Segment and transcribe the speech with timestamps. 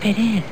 [0.00, 0.42] tap it in.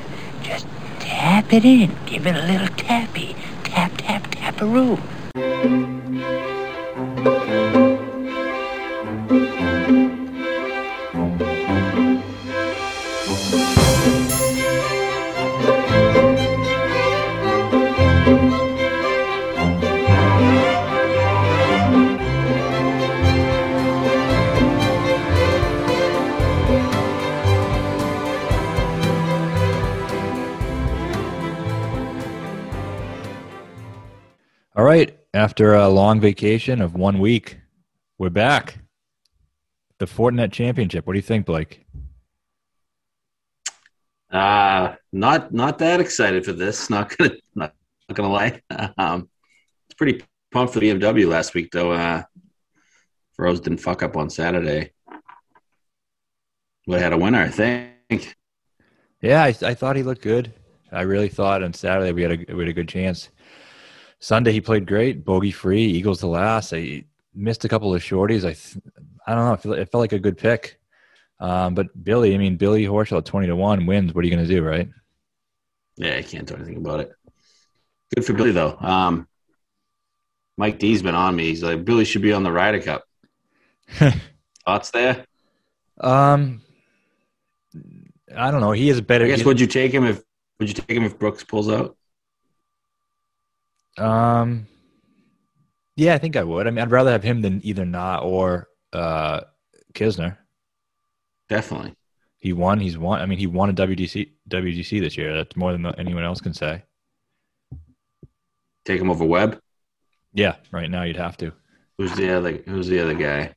[0.43, 0.67] Just
[0.99, 1.91] tap it in.
[2.05, 3.35] Give it a little tappy.
[3.63, 4.99] Tap, tap, taparoo.
[5.35, 6.58] All
[35.39, 37.59] After a long vacation of one week,
[38.17, 38.79] we're back.
[39.97, 41.07] The Fortinet Championship.
[41.07, 41.85] What do you think, Blake?
[44.29, 46.89] Uh not not that excited for this.
[46.89, 47.73] Not gonna not,
[48.09, 48.61] not gonna lie.
[48.97, 49.29] Um,
[49.87, 50.21] it's pretty
[50.51, 51.93] pumped for the BMW last week though.
[51.93, 52.23] Uh,
[53.37, 54.91] Rose didn't fuck up on Saturday.
[56.85, 58.35] We had a winner, I think.
[59.21, 60.51] Yeah, I, I thought he looked good.
[60.91, 63.29] I really thought on Saturday we had a we had a good chance.
[64.19, 66.73] Sunday he played great, bogey free, Eagles to last.
[66.73, 68.39] I missed a couple of shorties.
[68.39, 68.77] I th-
[69.25, 69.53] I don't know.
[69.53, 70.79] I feel, it felt like a good pick.
[71.39, 74.13] Um, but Billy, I mean Billy Horschel twenty to one wins.
[74.13, 74.89] What are you going to do, right?
[75.95, 77.11] Yeah, I can't do anything about it.
[78.13, 78.77] Good for Billy though.
[78.79, 79.27] Um,
[80.57, 81.45] Mike D's been on me.
[81.45, 83.05] He's like Billy should be on the Ryder Cup.
[84.65, 85.25] Thoughts there?
[86.01, 86.61] Um,
[88.35, 88.71] I don't know.
[88.71, 89.25] He is better.
[89.25, 90.21] I guess would you take him if
[90.59, 91.95] would you take him if Brooks pulls out?
[93.97, 94.67] Um,
[95.95, 96.67] yeah, I think I would.
[96.67, 99.41] I mean, I'd rather have him than either Na or uh,
[99.93, 100.37] Kisner.
[101.49, 101.93] Definitely.
[102.37, 102.79] He won.
[102.79, 103.19] He's won.
[103.19, 105.35] I mean, he won a WGC WGC this year.
[105.35, 106.83] That's more than anyone else can say.
[108.85, 109.59] Take him over Webb.
[110.33, 111.51] Yeah, right now you'd have to.
[111.97, 112.53] Who's the other?
[112.65, 113.53] Who's the other guy?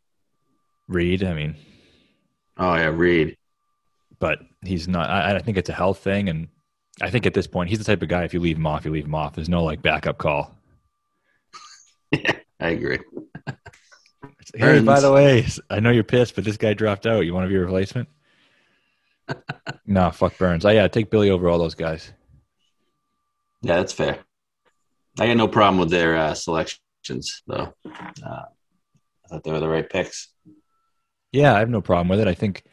[0.89, 1.23] Reed.
[1.23, 1.55] I mean,
[2.57, 3.37] Oh yeah, Reed.
[4.19, 5.09] but he's not.
[5.09, 6.49] I, I think it's a health thing, and
[7.01, 8.25] I think at this point he's the type of guy.
[8.25, 9.35] If you leave him off, you leave him off.
[9.35, 10.55] There's no like backup call.
[12.11, 12.99] yeah, I agree.
[14.55, 17.21] Hey, by the way, I know you're pissed, but this guy dropped out.
[17.21, 18.07] You want to be a replacement?
[19.87, 20.67] nah, fuck Burns.
[20.67, 22.13] Oh yeah, take Billy over all those guys.
[23.63, 24.19] Yeah, that's fair.
[25.19, 27.73] I got no problem with their uh, selections though.
[27.87, 28.43] Uh,
[29.25, 30.29] I thought they were the right picks.
[31.31, 32.29] Yeah, I have no problem with it.
[32.29, 32.65] I think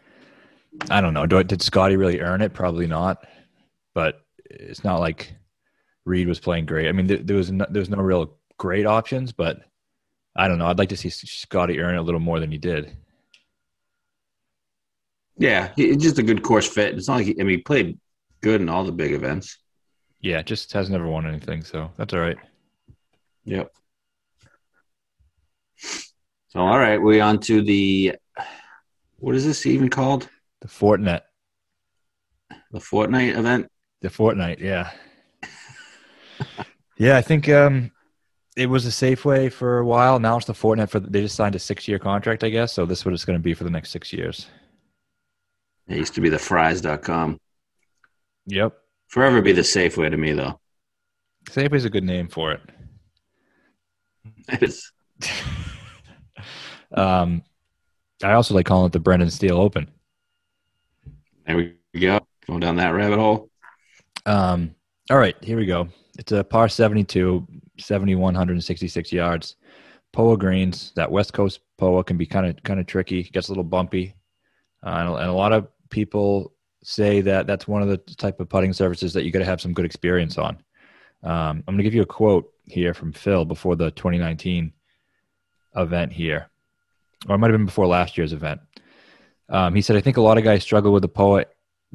[0.90, 1.26] I don't know.
[1.26, 2.54] Do, did Scotty really earn it?
[2.54, 3.26] Probably not.
[4.00, 5.36] But it's not like
[6.06, 6.88] Reed was playing great.
[6.88, 9.60] I mean, there, there was no, there was no real great options, but
[10.38, 10.68] I don't know.
[10.68, 12.96] I'd like to see Scotty earn a little more than he did.
[15.38, 16.98] Yeah, he's just a good course fit.
[16.98, 18.00] It's not like he, I mean, he played
[18.40, 19.58] good in all the big events.
[20.22, 22.38] Yeah, just has never won anything, so that's all right.
[23.44, 23.70] Yep.
[26.48, 28.16] So all right, we on to the
[29.18, 30.30] what is this even called?
[30.62, 31.24] The Fortnite,
[32.72, 33.70] The Fortnite event.
[34.02, 34.92] The Fortnite, yeah,
[36.98, 37.18] yeah.
[37.18, 37.92] I think um,
[38.56, 40.20] it was a Safeway for a while.
[40.20, 42.74] Now it's the Fortnite for they just signed a six year contract, I guess.
[42.74, 44.48] So this is what it's going to be for the next six years.
[45.88, 47.40] It used to be the Frys.com.
[48.46, 48.74] Yep,
[49.10, 50.60] Forever be the safe way to me though.
[51.50, 52.62] Safeway's a good name for it.
[54.52, 54.92] It is.
[56.92, 57.44] Um,
[58.24, 59.90] I also like calling it the Brendan Steele Open.
[61.46, 62.20] There we go.
[62.48, 63.49] Going down that rabbit hole.
[64.30, 64.76] Um,
[65.10, 65.90] all right, here we go.
[66.20, 67.48] It's a par 72,
[67.80, 69.56] 7,166 yards.
[70.14, 70.92] Poa greens.
[70.96, 73.24] That West Coast Poa can be kind of kind of tricky.
[73.24, 74.14] Gets a little bumpy,
[74.86, 76.54] uh, and, and a lot of people
[76.84, 79.62] say that that's one of the type of putting surfaces that you got to have
[79.62, 80.58] some good experience on.
[81.24, 84.72] Um, I'm going to give you a quote here from Phil before the 2019
[85.76, 86.50] event here,
[87.28, 88.62] or it might have been before last year's event.
[89.50, 91.46] Um, he said, "I think a lot of guys struggle with the Poa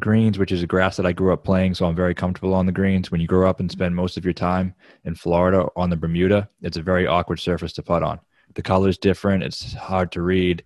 [0.00, 2.66] greens, which is a grass that I grew up playing, so I'm very comfortable on
[2.66, 3.10] the greens.
[3.10, 4.75] When you grow up and spend most of your time
[5.05, 8.21] in Florida on the Bermuda, it's a very awkward surface to putt on.
[8.55, 10.65] The color's different, it's hard to read,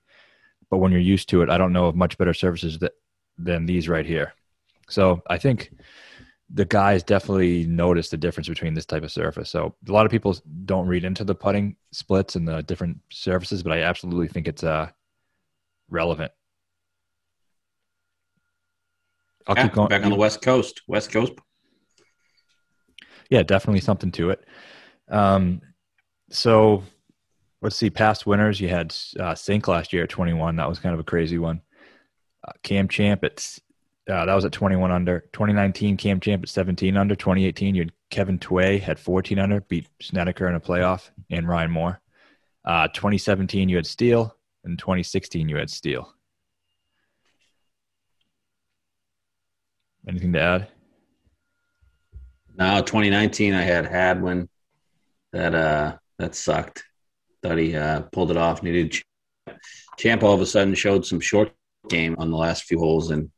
[0.71, 2.93] but when you're used to it, I don't know of much better surfaces that,
[3.37, 4.35] than these right here.
[4.89, 5.73] So I think
[6.53, 9.51] the guys definitely notice the difference between this type of surface.
[9.51, 10.35] So a lot of people
[10.65, 14.65] don't read into the putting splits and the different surfaces, but I absolutely think it's
[14.65, 14.89] uh,
[15.91, 16.33] relevant.
[19.49, 19.89] I'll Yeah, keep going.
[19.89, 20.83] back on the West Coast.
[20.87, 21.33] West Coast.
[23.31, 24.45] yeah, definitely something to it.
[25.09, 25.61] Um,
[26.31, 26.83] so
[27.63, 28.61] let's see, past winners.
[28.61, 30.57] You had uh, Cink last year at 21.
[30.57, 31.63] That was kind of a crazy one.
[32.47, 33.59] Uh, Cam Champ at
[34.09, 35.21] uh, that was at 21 under.
[35.33, 37.15] 2019 Cam Champ at 17 under.
[37.15, 41.71] 2018 you had Kevin Tway had 14 under, beat Snedeker in a playoff, and Ryan
[41.71, 42.01] Moore.
[42.65, 44.35] Uh, 2017 you had Steele,
[44.65, 46.15] and 2016 you had Steele.
[50.09, 50.69] Anything to add?
[52.57, 54.49] No, 2019, I had Hadwin.
[55.33, 56.83] That uh, that sucked.
[57.43, 58.63] Thought he uh, pulled it off.
[58.63, 59.61] Needed Champ.
[59.99, 61.53] Champ all of a sudden showed some short
[61.89, 63.31] game on the last few holes and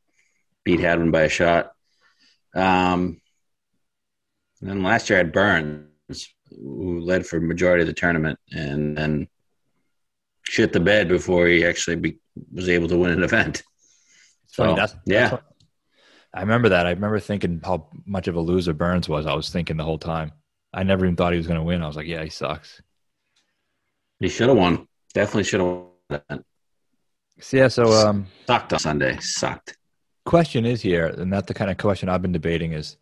[0.63, 1.71] beat Hadwin by a shot.
[2.55, 3.19] Um,
[4.61, 8.97] and then last year I had Burns, who led for majority of the tournament, and
[8.97, 9.27] then
[10.43, 12.19] shit the bed before he actually be,
[12.53, 13.63] was able to win an event.
[14.47, 15.29] So, that's, yeah.
[15.29, 15.50] that's what-
[16.33, 16.87] I remember that.
[16.87, 19.25] I remember thinking how much of a loser Burns was.
[19.25, 20.31] I was thinking the whole time.
[20.73, 21.81] I never even thought he was going to win.
[21.81, 22.81] I was like, yeah, he sucks.
[24.19, 24.87] He should have won.
[25.13, 25.87] Definitely should have won.
[26.09, 26.43] That.
[27.41, 27.67] So, yeah.
[27.67, 29.17] So, um, Sucked on Sunday.
[29.19, 29.77] Sucked.
[30.25, 32.97] question is here, and that's the kind of question I've been debating is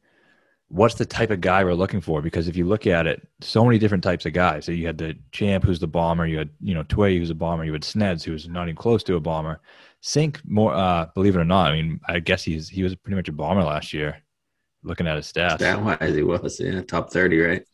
[0.69, 2.21] what's the type of guy we're looking for?
[2.21, 4.65] Because if you look at it, so many different types of guys.
[4.65, 7.35] So you had the champ who's the bomber, you had, you know, Tway who's a
[7.35, 9.61] bomber, you had Sneds who's not even close to a bomber.
[10.03, 13.15] Cink more uh believe it or not, I mean, I guess he's he was pretty
[13.15, 14.17] much a bomber last year,
[14.83, 15.59] looking at his stats.
[15.59, 16.59] That wise he was.
[16.59, 17.65] Yeah, top 30, right?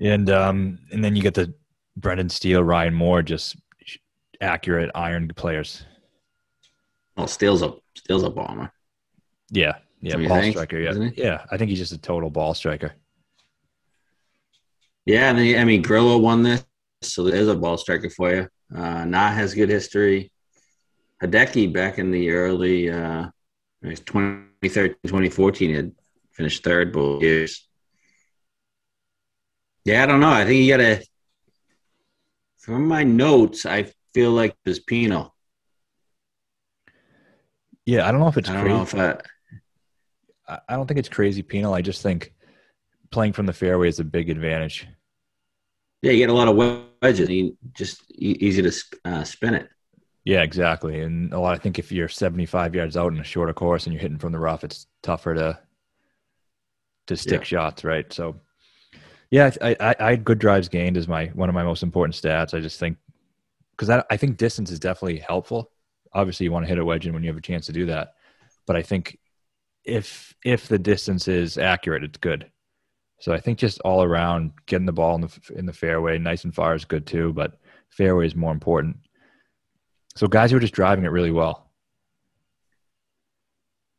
[0.00, 1.52] And um and then you get the
[1.96, 3.56] Brendan Steele, Ryan Moore, just
[4.40, 5.84] accurate iron players.
[7.16, 8.72] Well, Steele's a Steele's a bomber.
[9.50, 9.74] Yeah.
[10.02, 10.54] Yeah, ball think?
[10.54, 10.78] striker.
[10.78, 11.10] Yeah.
[11.16, 11.44] Yeah.
[11.50, 12.94] I think he's just a total ball striker.
[15.04, 16.64] Yeah, and then, I mean Grillo won this,
[17.02, 18.48] so there's a ball striker for you.
[18.74, 20.29] Uh, Na has good history.
[21.22, 23.28] Hideki back in the early uh,
[23.82, 25.92] 2013, 2014 had
[26.32, 27.66] finished third both years.
[29.84, 30.30] Yeah, I don't know.
[30.30, 31.04] I think you got to.
[32.58, 35.32] From my notes, I feel like it's Pino.
[37.86, 38.76] Yeah, I don't know if it's I don't crazy.
[38.76, 39.20] know if
[40.46, 41.74] I, I don't think it's crazy penal.
[41.74, 42.34] I just think
[43.10, 44.86] playing from the fairway is a big advantage.
[46.02, 46.56] yeah, you get a lot of
[47.02, 47.28] wedges.
[47.28, 48.72] You just easy to
[49.04, 49.68] uh, spin it.
[50.24, 51.00] Yeah, exactly.
[51.00, 51.54] And a lot.
[51.54, 54.32] I think if you're 75 yards out in a shorter course and you're hitting from
[54.32, 55.58] the rough, it's tougher to
[57.06, 57.44] to stick Yeah.
[57.44, 58.12] shots, right?
[58.12, 58.36] So,
[59.30, 62.14] yeah, I, I, I had good drives gained is my one of my most important
[62.14, 62.54] stats.
[62.54, 62.98] I just think
[63.72, 65.72] because I, I think distance is definitely helpful.
[66.12, 67.86] Obviously, you want to hit a wedge in when you have a chance to do
[67.86, 68.14] that,
[68.66, 69.18] but I think
[69.84, 72.50] if if the distance is accurate, it's good.
[73.20, 76.44] So I think just all around getting the ball in the in the fairway, nice
[76.44, 77.58] and far is good too, but
[77.88, 78.96] fairway is more important.
[80.16, 81.70] So guys who are just driving it really well.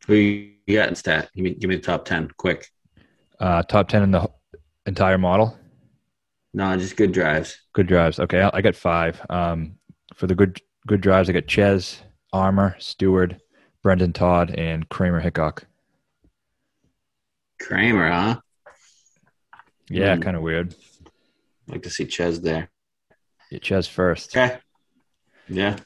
[0.07, 1.29] Who you got in stat?
[1.35, 2.67] Give me, give me the top 10 quick.
[3.39, 4.29] Uh, top ten in the
[4.85, 5.57] entire model.
[6.53, 7.57] No, just good drives.
[7.73, 8.19] Good drives.
[8.19, 9.19] Okay, I I got five.
[9.31, 9.77] Um,
[10.13, 11.97] for the good good drives, I got Chez,
[12.33, 13.41] Armour, Stewart,
[13.81, 15.63] Brendan Todd, and Kramer Hickok.
[17.59, 18.41] Kramer, huh?
[19.89, 20.21] Yeah, Hmm.
[20.21, 20.75] kind of weird.
[21.67, 22.69] like to see Chez there.
[23.49, 24.35] Yeah, Chez first.
[24.37, 24.59] Okay.
[25.47, 25.77] Yeah.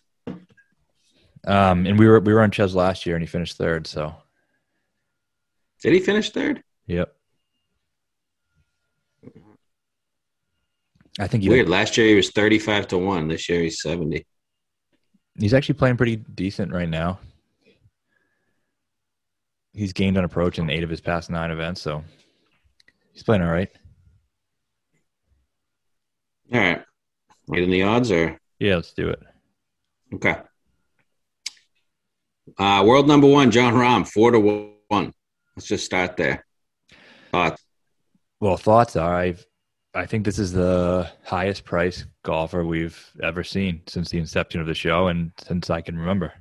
[1.46, 3.86] Um, and we were we were on Chez last year, and he finished third.
[3.88, 4.16] So,
[5.82, 6.64] Did he finish third?
[6.88, 7.16] yep.
[11.20, 11.70] I think he Weird.
[11.70, 13.30] Last year he was 35 to 1.
[13.30, 14.26] This year he's 70.
[15.40, 17.20] he's actually playing pretty decent right now.
[19.74, 22.04] He's gained on approach in eight of his past nine events, so
[23.14, 23.70] he's playing all right.
[26.54, 26.84] All right.
[27.52, 28.38] getting the odds or?
[28.60, 29.20] Yeah, let's do it.
[30.14, 30.36] Okay.
[32.58, 34.40] Uh, world number one, Jon Rahm, 4 to
[34.90, 35.14] 1.
[35.56, 36.46] Let's just start there.
[37.32, 37.64] Thoughts?
[38.40, 39.46] Well, thoughts are I've
[39.94, 44.68] I think this is the highest price golfer we've ever seen since the inception of
[44.68, 46.34] the show and since I can remember.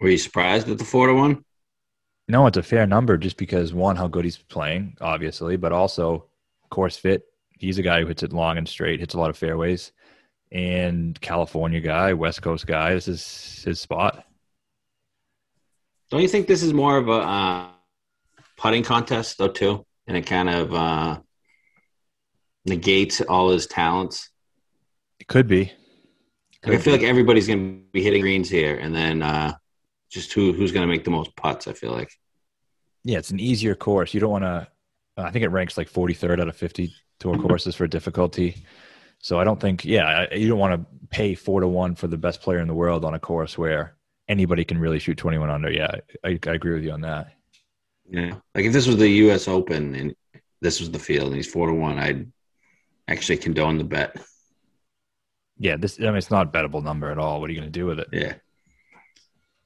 [0.00, 1.44] Were you surprised at the 4 to 1?
[2.28, 6.26] No, it's a fair number just because one, how good he's playing, obviously, but also
[6.70, 7.24] course fit.
[7.58, 9.92] He's a guy who hits it long and straight, hits a lot of fairways,
[10.52, 12.94] and California guy, West Coast guy.
[12.94, 14.24] This is his spot.
[16.10, 17.66] Don't you think this is more of a uh,
[18.56, 19.84] putting contest, though, too?
[20.06, 21.20] And it kind of uh,
[22.64, 24.30] negates all his talents?
[25.18, 25.72] It could be.
[26.64, 29.54] Like, I feel like everybody's going to be hitting greens here, and then uh,
[30.10, 31.68] just who who's going to make the most putts.
[31.68, 32.10] I feel like.
[33.04, 34.14] yeah, it's an easier course.
[34.14, 34.68] You don't want to.
[35.16, 38.64] I think it ranks like 43rd out of 50 tour courses for difficulty.
[39.18, 42.16] So I don't think, yeah, you don't want to pay four to one for the
[42.16, 43.96] best player in the world on a course where
[44.28, 45.70] anybody can really shoot 21 under.
[45.70, 45.90] Yeah,
[46.24, 47.32] I, I agree with you on that.
[48.08, 49.48] Yeah, like if this was the U.S.
[49.48, 50.14] Open and
[50.60, 52.30] this was the field and he's four to one, I'd
[53.08, 54.16] actually condone the bet.
[55.58, 55.98] Yeah, this.
[55.98, 57.40] I mean, it's not a bettable number at all.
[57.40, 58.08] What are you going to do with it?
[58.12, 58.34] Yeah.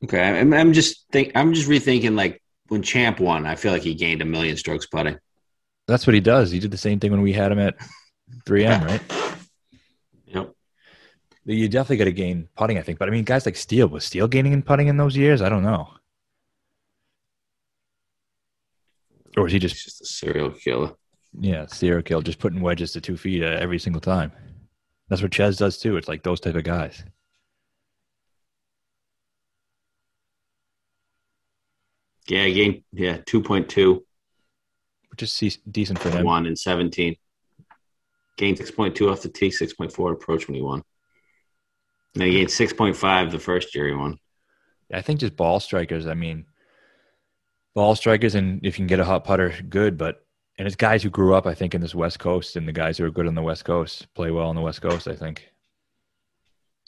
[0.05, 3.83] Okay, I'm, I'm just think I'm just rethinking like when Champ won, I feel like
[3.83, 5.19] he gained a million strokes putting.
[5.87, 6.51] That's what he does.
[6.51, 7.75] He did the same thing when we had him at
[8.47, 9.40] 3M, right?
[11.45, 12.99] you definitely got to gain putting, I think.
[12.99, 15.43] But I mean, guys like Steele was Steele gaining in putting in those years?
[15.43, 15.89] I don't know.
[19.37, 20.93] Or is he just, just a serial killer?
[21.39, 24.33] Yeah, serial killer, just putting wedges to two feet uh, every single time.
[25.09, 25.97] That's what Chez does too.
[25.97, 27.05] It's like those type of guys.
[32.29, 32.85] Yeah, gain.
[32.93, 34.05] yeah two point two,
[35.11, 36.25] which is decent for him.
[36.25, 37.17] One and seventeen.
[38.37, 40.83] Gained six point two off the tee, six point four approach when he won.
[42.15, 44.19] And he gained six point five the first year he won.
[44.93, 46.07] I think just ball strikers.
[46.07, 46.47] I mean,
[47.75, 49.97] ball strikers, and if you can get a hot putter, good.
[49.97, 50.25] But
[50.59, 52.99] and it's guys who grew up, I think, in this West Coast, and the guys
[52.99, 55.07] who are good on the West Coast play well on the West Coast.
[55.07, 55.49] I think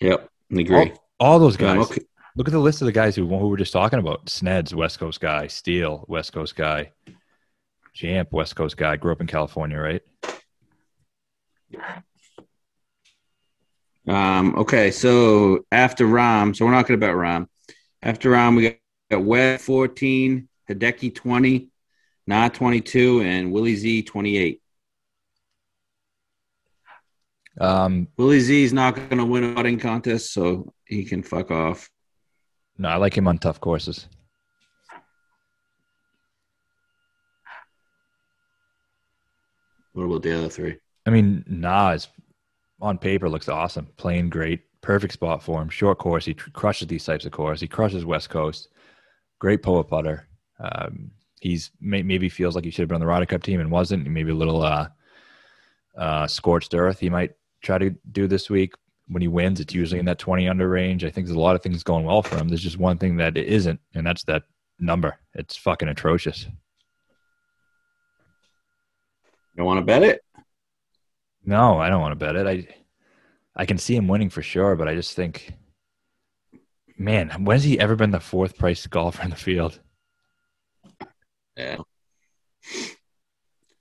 [0.00, 0.76] Yep, I agree.
[1.20, 1.90] all, all those Yeah, guys.
[1.90, 2.00] okay.
[2.34, 4.74] Look at the list of the guys who, who we were just talking about: Sneds,
[4.74, 6.90] West Coast guy; Steele, West Coast guy;
[7.94, 8.96] Champ, West Coast guy.
[8.96, 10.02] Grew up in California, right?
[14.08, 17.46] Um, okay, so after Rahm, so we're not going to bet Rahm.
[18.02, 18.76] After Rahm, we got,
[19.10, 21.68] got Webb 14, Hideki 20,
[22.26, 24.60] Na 22, and Willie Z 28.
[27.60, 31.50] Um, Willie Z is not going to win a putting contest, so he can fuck
[31.50, 31.88] off.
[32.78, 34.08] no, I like him on tough courses.
[39.92, 40.78] What about the other three?
[41.06, 42.08] I mean, Nas
[42.82, 45.68] on paper looks awesome, playing great, perfect spot for him.
[45.68, 47.60] Short course, he tr- crushes these types of course.
[47.60, 48.68] He crushes West Coast.
[49.38, 50.26] Great poa putter.
[50.58, 53.60] Um, he's may, maybe feels like he should have been on the Ryder Cup team
[53.60, 54.06] and wasn't.
[54.06, 54.88] Maybe a little uh,
[55.96, 56.98] uh, scorched earth.
[56.98, 58.74] He might try to do this week.
[59.08, 61.04] When he wins, it's usually in that twenty under range.
[61.04, 62.48] I think there's a lot of things going well for him.
[62.48, 64.42] There's just one thing that it isn't, and that's that
[64.78, 65.18] number.
[65.34, 66.46] It's fucking atrocious.
[69.56, 70.20] You want to bet it?
[71.44, 72.46] No, I don't want to bet it.
[72.46, 72.66] I
[73.54, 75.52] I can see him winning for sure, but I just think,
[76.96, 79.78] man, when has he ever been the fourth price golfer in the field?
[81.56, 81.78] Yeah.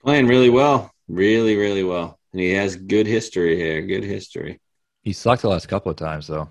[0.03, 0.91] Playing really well.
[1.07, 2.19] Really, really well.
[2.33, 3.81] And he has good history here.
[3.81, 4.59] Good history.
[5.03, 6.49] He sucked the last couple of times though.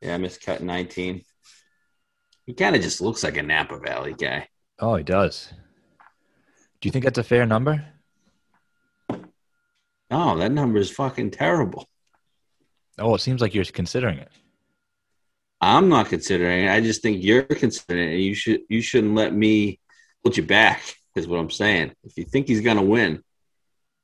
[0.00, 1.22] Yeah, miscut 19.
[2.46, 4.48] He kind of just looks like a Napa Valley guy.
[4.78, 5.52] Oh, he does.
[6.80, 7.84] Do you think that's a fair number?
[10.10, 11.88] No, that number is fucking terrible.
[12.98, 14.30] Oh, it seems like you're considering it.
[15.60, 16.70] I'm not considering it.
[16.70, 18.16] I just think you're considering it.
[18.16, 19.80] You should you shouldn't let me
[20.22, 20.82] hold you back,
[21.16, 21.92] is what I'm saying.
[22.04, 23.22] If you think he's gonna win,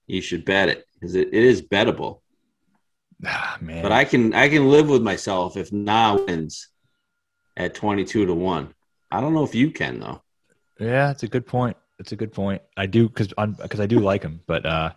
[0.06, 0.84] you should bet it.
[0.94, 2.20] Because it, it is bettable.
[3.26, 3.82] Ah, man.
[3.82, 6.68] But I can I can live with myself if Na wins
[7.54, 8.72] at twenty two to one.
[9.10, 10.22] I don't know if you can though.
[10.78, 11.76] yeah, it's a good point.
[11.98, 12.62] It's a good point.
[12.78, 13.28] I do because
[13.58, 14.92] because I do like him, but uh,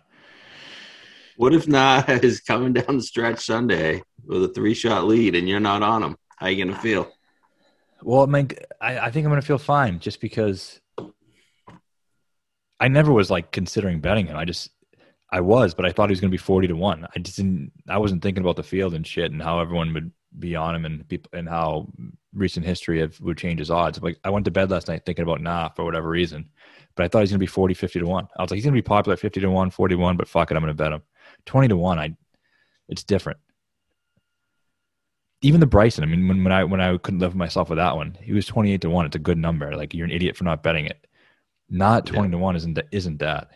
[1.36, 5.48] What if Na is coming down the stretch Sunday with a three shot lead and
[5.48, 6.16] you're not on him?
[6.36, 7.10] How are you gonna feel?
[8.04, 8.50] Well, I mean,
[8.82, 10.78] I, I think I'm going to feel fine just because
[12.78, 14.36] I never was like considering betting him.
[14.36, 14.68] I just,
[15.32, 17.06] I was, but I thought he was going to be 40 to 1.
[17.16, 20.12] I just didn't, I wasn't thinking about the field and shit and how everyone would
[20.38, 21.88] be on him and people and how
[22.34, 24.02] recent history have, would change his odds.
[24.02, 26.50] Like, I went to bed last night thinking about Na for whatever reason,
[26.96, 28.28] but I thought he's going to be 40, 50 to 1.
[28.36, 30.28] I was like, he's going to be popular 50 to 1, 40 to 1, but
[30.28, 31.02] fuck it, I'm going to bet him.
[31.46, 32.16] 20 to 1, I,
[32.88, 33.38] it's different
[35.44, 36.02] even the Bryson.
[36.02, 38.32] I mean, when, when I when I couldn't live with myself with that one, he
[38.32, 39.04] was twenty eight to one.
[39.04, 39.76] It's a good number.
[39.76, 41.06] Like you're an idiot for not betting it.
[41.68, 43.50] Not twenty to one isn't that isn't that?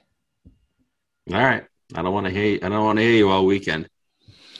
[1.32, 1.64] All right.
[1.94, 3.88] I don't want to hear I don't want to hear you all weekend.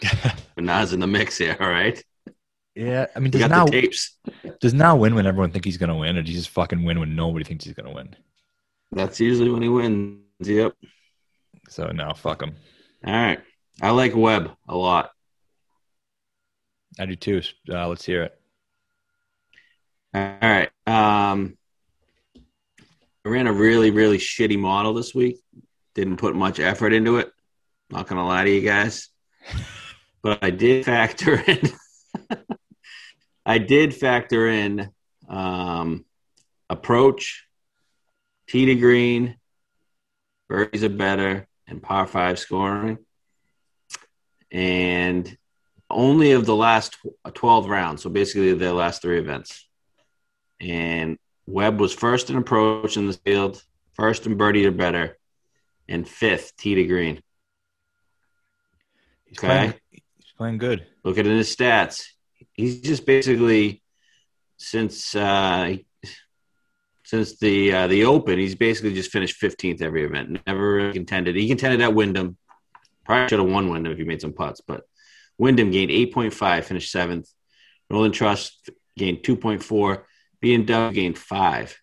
[0.55, 2.03] But Na's in the mix here, all right?
[2.75, 4.19] yeah, I mean, does now tapes.
[4.61, 6.83] does Na win when everyone think he's going to win, or does he just fucking
[6.83, 8.17] win when nobody thinks he's going to win?
[8.91, 10.19] That's usually when he wins.
[10.41, 10.75] Yep.
[11.69, 12.57] So now, fuck him.
[13.07, 13.41] All right.
[13.81, 15.11] I like Webb a lot.
[16.99, 17.43] I do too.
[17.71, 18.41] Uh, let's hear it.
[20.15, 20.71] All right.
[20.87, 21.57] Um,
[23.25, 25.39] I ran a really, really shitty model this week.
[25.95, 27.31] Didn't put much effort into it.
[27.91, 29.09] Not gonna lie to you guys,
[30.23, 31.61] but I did factor in.
[33.47, 34.91] I did factor in
[35.29, 36.05] um,
[36.69, 37.47] approach,
[38.47, 39.37] tee to green,
[40.49, 42.99] birdies are better, and par five scoring,
[44.51, 45.37] and
[45.91, 46.97] only of the last
[47.35, 48.03] 12 rounds.
[48.03, 49.67] So basically, the last three events
[50.61, 53.63] and Webb was first in approach in the field,
[53.95, 55.17] first in birdie or better,
[55.89, 57.23] and fifth tee to green.
[59.25, 59.47] He's Okay.
[59.47, 59.75] playing.
[59.91, 60.87] He's playing good.
[61.05, 62.05] Look at his stats.
[62.53, 63.83] He's just basically
[64.57, 65.77] since uh,
[67.09, 70.43] since the uh, the Open, he's basically just finished fifteenth every event.
[70.47, 71.37] Never really contended.
[71.37, 72.37] He contended at Wyndham.
[73.07, 74.83] Probably should have won Wyndham if he made some putts, but
[75.39, 77.27] Wyndham gained eight point five, finished seventh.
[77.89, 80.07] Roland Trust gained two point four.
[80.43, 81.81] B and W gained five.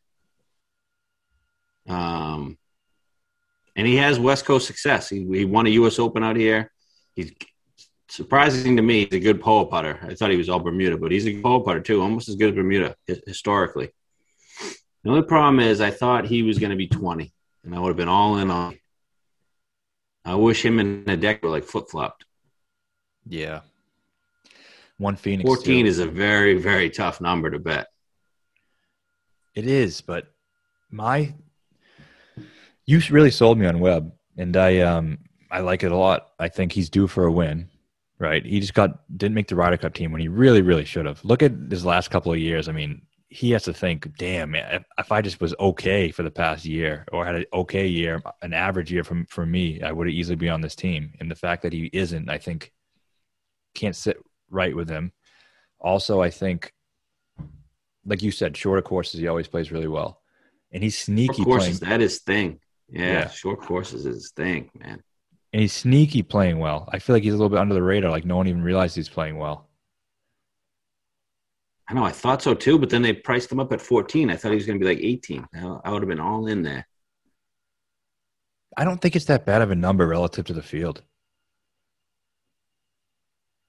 [1.90, 2.60] Um,
[3.76, 5.10] and he has West Coast success.
[5.10, 5.98] He, he won a U.S.
[5.98, 6.72] Open out here.
[7.16, 7.34] He's
[8.10, 9.06] surprising to me.
[9.06, 10.00] He's a good Poa putter.
[10.04, 12.50] I thought he was all Bermuda, but he's a Poa putter too, almost as good
[12.50, 13.90] as Bermuda historically.
[15.06, 17.32] The only problem is, I thought he was going to be 20,
[17.64, 18.76] and I would have been all in on.
[20.26, 22.26] I wish him and the deck were like flip flopped.
[23.28, 23.60] Yeah.
[24.98, 25.48] One Phoenix.
[25.48, 25.88] 14 too.
[25.88, 27.86] is a very, very tough number to bet.
[29.54, 30.34] It is, but
[30.90, 31.36] my
[32.88, 35.20] you really sold me on Webb, and I um
[35.52, 36.32] I like it a lot.
[36.40, 37.70] I think he's due for a win.
[38.18, 41.06] Right, he just got didn't make the Ryder Cup team when he really, really should
[41.06, 41.24] have.
[41.24, 42.68] Look at his last couple of years.
[42.68, 46.32] I mean, he has to think, damn, man, if, I just was okay for the
[46.32, 50.08] past year or had an okay year, an average year from for me, I would
[50.08, 51.14] have easily be on this team.
[51.20, 52.72] And the fact that he isn't, I think,
[53.74, 54.18] can't sit
[54.50, 55.12] right with him.
[55.80, 56.72] Also, I think,
[58.06, 60.22] like you said, shorter courses he always plays really well,
[60.72, 61.38] and he's sneaky.
[61.44, 62.60] Short courses, playing, that is thing.
[62.90, 63.30] Yeah, Yeah.
[63.30, 65.02] short courses is his thing, man.
[65.52, 66.88] and he's sneaky playing well.
[66.94, 68.12] I feel like he's a little bit under the radar.
[68.12, 69.65] Like no one even realized he's playing well.
[71.88, 74.30] I know, I thought so too, but then they priced him up at 14.
[74.32, 75.46] I thought he was going to be like 18.
[75.84, 76.88] I would have been all in there.
[78.76, 81.04] I don't think it's that bad of a number relative to the field.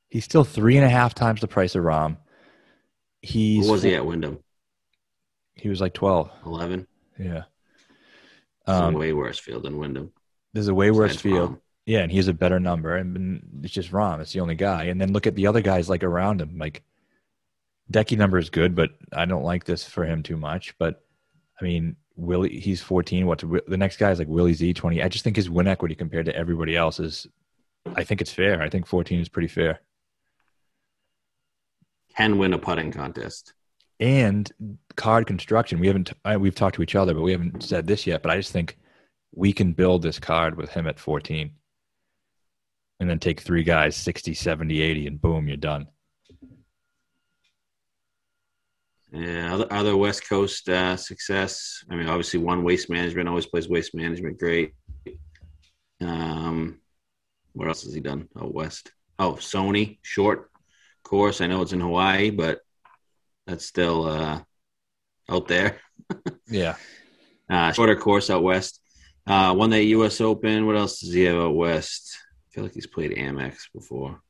[0.08, 2.16] He's still three and a half times the price of Rahm.
[3.22, 4.38] He's what was he at Wyndham?
[5.54, 6.30] He was like twelve.
[6.44, 6.86] 11.
[7.18, 7.42] Yeah.
[8.66, 10.12] Um, way worse field than Wyndham.
[10.52, 11.52] there's a way worse field.
[11.52, 11.60] Rahm.
[11.86, 14.20] Yeah, and he's a better number, and it's just Rahm.
[14.20, 14.84] It's the only guy.
[14.84, 16.58] And then look at the other guys like around him.
[16.58, 16.82] Like
[17.92, 20.74] Decky number is good, but I don't like this for him too much.
[20.78, 21.04] But
[21.60, 23.26] I mean, Willie, he's 14.
[23.26, 25.02] What's the next guy is like Willie Z 20.
[25.02, 27.26] I just think his win equity compared to everybody else is.
[27.94, 28.60] I think it's fair.
[28.60, 29.80] I think 14 is pretty fair.
[32.16, 33.52] Can win a putting contest.
[34.00, 34.50] and
[34.96, 35.78] card construction.
[35.78, 38.22] We haven't we've talked to each other, but we haven't said this yet.
[38.22, 38.76] But I just think
[39.32, 41.50] we can build this card with him at 14
[43.00, 45.86] and then take three guys 60, 70, 80 and boom, you're done.
[49.12, 51.84] Yeah, other, other West Coast uh, success.
[51.90, 54.72] I mean, obviously, one waste management always plays waste management great.
[56.00, 56.80] Um,
[57.52, 58.28] what else has he done?
[58.36, 58.90] Oh, West.
[59.18, 60.50] Oh, Sony short
[61.02, 61.40] course.
[61.40, 62.60] I know it's in Hawaii, but
[63.46, 64.42] that's still uh,
[65.28, 65.80] out there.
[66.48, 66.76] Yeah.
[67.50, 68.80] Uh, shorter course out west.
[69.26, 70.20] Uh, won that U.S.
[70.20, 70.64] Open.
[70.66, 72.16] What else does he have out west?
[72.30, 74.20] I feel like he's played Amex before.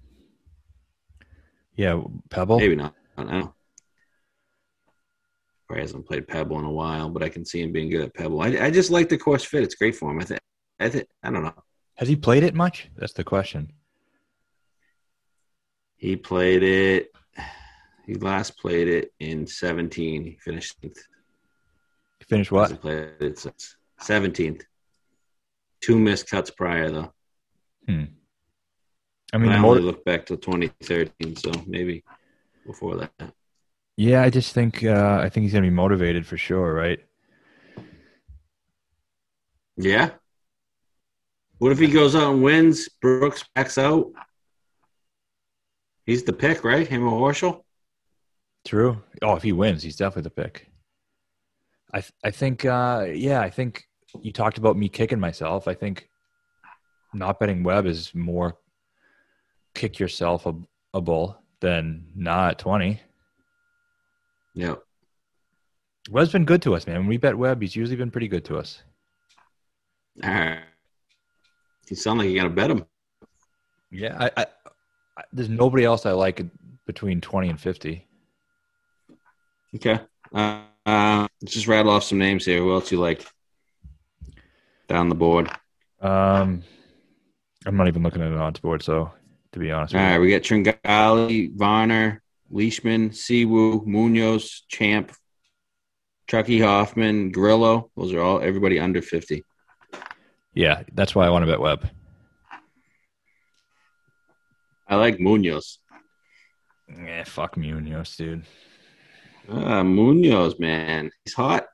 [1.76, 2.58] Yeah, Pebble.
[2.58, 2.94] Maybe not.
[3.18, 3.54] I don't know.
[5.66, 8.14] Probably hasn't played Pebble in a while, but I can see him being good at
[8.14, 8.40] Pebble.
[8.40, 9.64] I, I just like the course fit.
[9.64, 10.20] It's great for him.
[10.20, 10.40] I think.
[10.78, 11.08] I think.
[11.22, 11.54] I don't know.
[11.96, 12.88] Has he played it much?
[12.96, 13.72] That's the question.
[15.96, 17.10] He played it.
[18.06, 20.24] He last played it in 17.
[20.24, 20.76] He finished.
[20.82, 20.90] He
[22.28, 22.62] finished what?
[22.62, 24.62] Hasn't played it since 17th.
[25.80, 27.12] Two missed cuts prior though.
[27.88, 28.08] I
[29.32, 32.04] I mean, I only motiv- look back to 2013, so maybe
[32.64, 33.32] before that.
[33.96, 37.00] Yeah, I just think uh, I think he's gonna be motivated for sure, right?
[39.76, 40.10] Yeah.
[41.58, 42.88] What if he goes out and wins?
[43.00, 44.12] Brooks backs out.
[46.04, 46.86] He's the pick, right?
[46.86, 47.62] Him or Horschel?
[48.64, 49.02] True.
[49.22, 50.70] Oh, if he wins, he's definitely the pick.
[51.92, 53.84] I th- I think uh, yeah, I think
[54.20, 55.68] you talked about me kicking myself.
[55.68, 56.08] I think
[57.14, 58.58] not betting Webb is more
[59.74, 60.54] kick yourself a,
[60.94, 63.00] a bull than not twenty.
[64.56, 64.76] Yeah.
[66.10, 66.96] Webb's been good to us, man.
[67.00, 68.82] When we bet Webb, he's usually been pretty good to us.
[70.24, 70.60] All right.
[71.90, 72.84] You sound like you got to bet him.
[73.90, 74.46] Yeah, I, I,
[75.16, 76.42] I there's nobody else I like
[76.86, 78.06] between twenty and fifty.
[79.74, 80.00] Okay.
[80.34, 82.58] Uh, uh, let's just rattle off some names here.
[82.58, 83.24] Who else you like
[84.88, 85.50] down the board?
[86.00, 86.62] Um,
[87.64, 89.12] I'm not even looking at an odds board, so
[89.52, 90.20] to be honest, All right, you.
[90.20, 95.12] We got Tringali, Varner, Leishman, Si Woo, Munoz, Champ,
[96.28, 97.90] Chucky Hoffman, Grillo.
[97.96, 99.44] Those are all everybody under 50.
[100.54, 101.88] yeah, that's why I want to bet Webb.
[104.88, 105.78] I like Munoz.
[106.88, 108.44] Yeah, fuck Munoz, dude.
[109.50, 111.10] Ah, Munoz, man.
[111.24, 111.66] He's hot.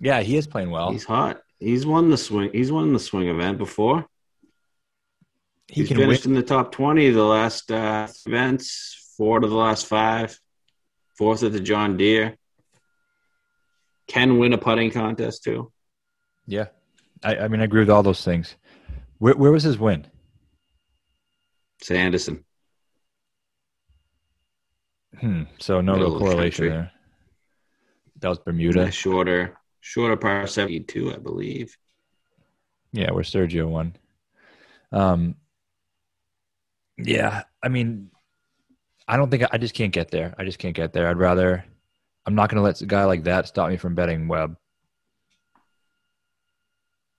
[0.00, 0.90] Yeah, he is playing well.
[0.92, 1.40] He's hot.
[1.58, 2.50] He's won the swing.
[2.52, 4.06] He's won the swing event before.
[5.68, 6.06] he He's can win.
[6.08, 10.40] finished in the top twenty of the last uh, events, four to the last five,
[11.18, 12.38] fourth at the John Deere.
[14.08, 15.70] Can win a putting contest too.
[16.46, 16.68] Yeah,
[17.22, 18.56] I, I mean, I agree with all those things.
[19.18, 20.06] Where, where was his win?
[21.82, 22.46] Sanderson.
[25.18, 25.42] Hmm.
[25.58, 26.92] So no Middle real of the correlation there.
[28.20, 28.84] That was Bermuda.
[28.84, 29.58] Yeah, shorter.
[29.80, 31.76] Short of par 72, I believe.
[32.92, 33.96] Yeah, where Sergio won.
[34.92, 35.34] Um,
[36.96, 38.10] yeah, I mean,
[39.10, 40.34] I don't think I just can't get there.
[40.38, 41.08] I just can't get there.
[41.08, 41.64] I'd rather.
[42.26, 44.56] I'm not going to let a guy like that stop me from betting Webb.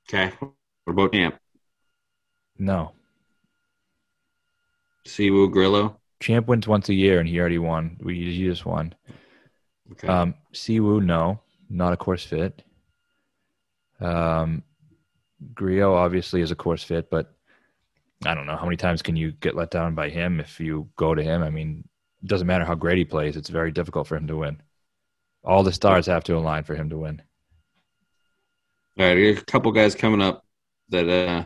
[0.08, 0.32] Okay.
[0.40, 1.36] What about Champ?
[2.58, 2.94] No,
[5.06, 6.00] Si Woo Grillo?
[6.22, 7.98] Champ wins once a year, and he already won.
[8.02, 8.94] We he just won.
[9.92, 10.08] Okay.
[10.08, 12.64] Um, Si Woo, no, not a course fit.
[14.00, 14.64] Um,
[15.54, 17.36] Grillo obviously is a course fit, but
[18.26, 20.90] I don't know how many times can you get let down by him if you
[20.96, 21.42] go to him.
[21.42, 21.88] I mean,
[22.22, 24.62] it doesn't matter how great he plays; it's very difficult for him to win.
[25.44, 27.22] All the stars have to align for him to win.
[29.00, 30.46] All right, a couple guys coming up
[30.90, 31.46] that uh,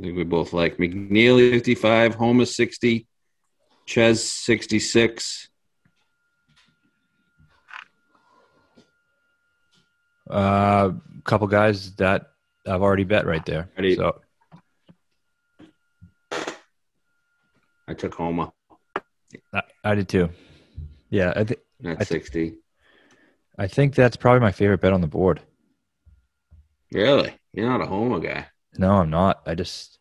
[0.00, 0.78] I think we both like.
[0.78, 3.06] McNeely 55, Homa 60,
[3.84, 5.48] Chez 66.
[10.30, 10.92] A uh,
[11.24, 12.30] couple guys that
[12.66, 13.68] I've already bet right there.
[13.76, 13.96] Ready.
[13.96, 14.20] So
[17.90, 18.52] I took Homa
[19.52, 20.30] I, I did too.
[21.10, 22.54] Yeah, I, th- at I thi- 60.
[23.58, 25.40] I think that's probably my favorite bet on the board.
[26.92, 27.34] Really?
[27.52, 28.46] You're not a Homa guy.
[28.78, 29.42] No, I'm not.
[29.46, 29.98] I just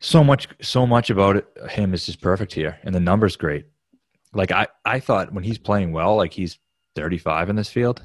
[0.00, 3.66] so much so much about it, him is just perfect here, and the numbers great.
[4.32, 6.58] Like I I thought when he's playing well, like he's
[6.94, 8.02] 35 in this field.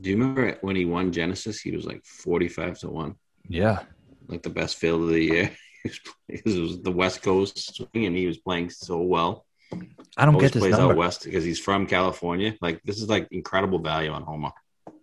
[0.00, 1.60] Do you remember when he won Genesis?
[1.60, 3.14] He was like 45 to 1,
[3.48, 3.80] Yeah,
[4.26, 5.50] like the best field of the year.
[5.84, 9.44] He was playing- It was the West Coast swing, and he was playing so well.
[10.16, 10.92] I don't Always get this plays number.
[10.92, 12.54] out west because he's from California.
[12.60, 14.52] Like this is like incredible value on Homa.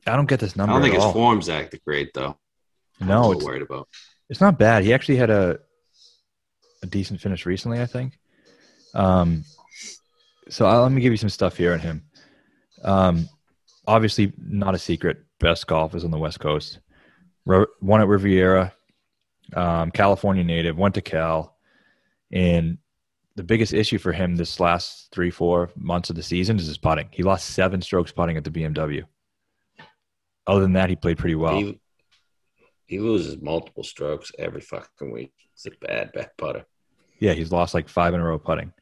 [0.06, 0.72] I don't get this number.
[0.72, 1.12] I don't think his all.
[1.14, 2.38] form's that great though.
[3.02, 3.88] No, it's worried about.
[4.30, 4.84] it's not bad.
[4.84, 5.60] He actually had a
[6.84, 8.20] a decent finish recently, I think.
[8.94, 9.44] Um,
[10.50, 12.04] so I'll, let me give you some stuff here on him.
[12.84, 13.28] Um,
[13.88, 15.18] obviously, not a secret.
[15.40, 16.80] Best golf is on the West Coast.
[17.46, 18.74] Won at Riviera,
[19.56, 20.78] um, California native.
[20.78, 21.58] Went to Cal,
[22.32, 22.78] and
[23.36, 26.78] the biggest issue for him this last three four months of the season is his
[26.78, 27.08] putting.
[27.12, 29.06] He lost seven strokes putting at the BMW.
[30.46, 31.56] Other than that, he played pretty well.
[31.56, 31.80] He,
[32.88, 35.32] he loses multiple strokes every fucking week.
[35.54, 36.66] He's a bad, bad putter.
[37.20, 38.74] Yeah, he's lost like five in a row putting.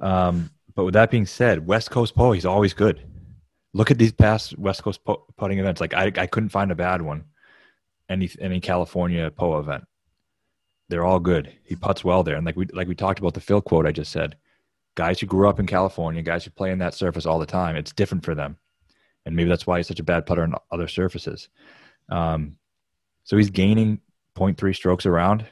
[0.00, 3.02] Um, but with that being said, West Coast Poa, he's always good.
[3.74, 5.80] Look at these past West Coast po- putting events.
[5.80, 7.24] Like I, I couldn't find a bad one.
[8.08, 9.84] Any any California Poa event,
[10.88, 11.52] they're all good.
[11.64, 13.92] He puts well there, and like we like we talked about the Phil quote I
[13.92, 14.36] just said.
[14.94, 17.76] Guys who grew up in California, guys who play in that surface all the time,
[17.76, 18.58] it's different for them,
[19.24, 21.48] and maybe that's why he's such a bad putter on other surfaces.
[22.10, 22.56] Um,
[23.24, 24.00] so he's gaining
[24.36, 25.46] 0.3 strokes around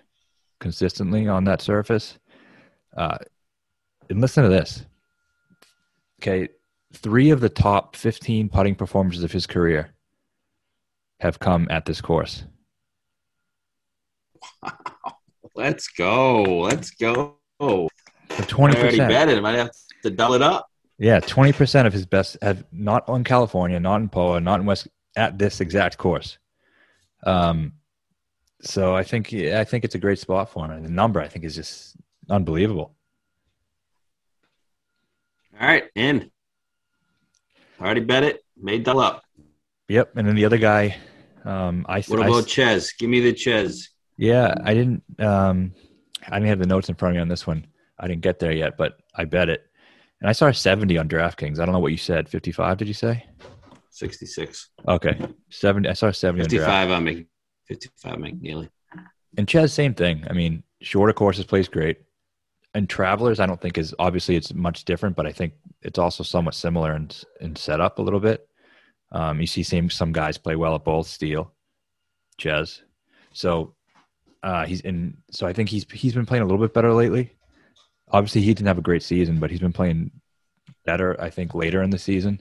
[0.58, 2.18] consistently on that surface.
[2.96, 3.18] Uh,
[4.08, 4.84] and listen to this.
[6.20, 6.48] Okay,
[6.92, 9.94] three of the top 15 putting performances of his career
[11.20, 12.44] have come at this course.
[15.60, 16.42] Let's go.
[16.42, 17.36] Let's go.
[17.60, 17.88] So
[18.30, 19.08] I already 20%.
[19.08, 19.36] bet it.
[19.36, 19.70] I might have
[20.04, 20.66] to double it up.
[20.98, 24.88] Yeah, 20% of his best have not on California, not in Poa, not in West
[25.16, 26.38] at this exact course.
[27.24, 27.74] Um
[28.62, 30.70] so I think I think it's a great spot for him.
[30.70, 31.96] And the number I think is just
[32.30, 32.94] unbelievable.
[35.60, 36.30] All right, in.
[37.80, 38.40] Already bet it.
[38.56, 39.22] Made double up.
[39.88, 40.96] Yep, and then the other guy
[41.44, 42.92] um I What I- about Chez?
[42.98, 43.88] Give me the Chez.
[44.20, 45.02] Yeah, I didn't.
[45.18, 45.72] Um,
[46.28, 47.66] I didn't have the notes in front of me on this one.
[47.98, 49.62] I didn't get there yet, but I bet it.
[50.20, 51.59] And I saw a seventy on DraftKings.
[51.59, 52.28] I don't know what you said.
[52.28, 52.76] Fifty-five?
[52.76, 53.24] Did you say?
[53.88, 54.68] 66.
[54.87, 55.88] Okay, seventy.
[55.88, 56.66] I saw seventy on Draft.
[56.66, 57.26] 55 on Mc,
[57.66, 58.68] 55 McNeely.
[59.38, 60.26] And Chez, same thing.
[60.28, 62.02] I mean, shorter courses plays great.
[62.74, 66.22] And Travelers, I don't think is obviously it's much different, but I think it's also
[66.24, 68.46] somewhat similar in in setup a little bit.
[69.12, 71.54] Um, you see, same some guys play well at both Steele,
[72.38, 72.83] Chez.
[73.33, 73.76] So
[74.42, 75.16] uh, he's in.
[75.31, 77.33] So I think he's he's been playing a little bit better lately.
[78.11, 80.11] Obviously, he didn't have a great season, but he's been playing
[80.85, 81.20] better.
[81.20, 82.40] I think later in the season.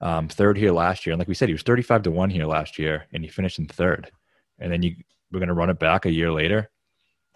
[0.00, 2.46] Um, third here last year, and like we said, he was thirty-five to one here
[2.46, 4.10] last year, and he finished in third.
[4.58, 4.96] And then you
[5.30, 6.70] we're going to run it back a year later.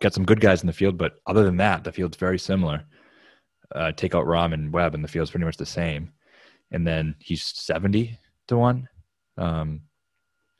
[0.01, 2.85] Got some good guys in the field, but other than that, the field's very similar.
[3.75, 6.12] Uh, take out Rahm and Webb, and the field's pretty much the same.
[6.71, 8.88] And then he's seventy to one.
[9.38, 9.83] Um,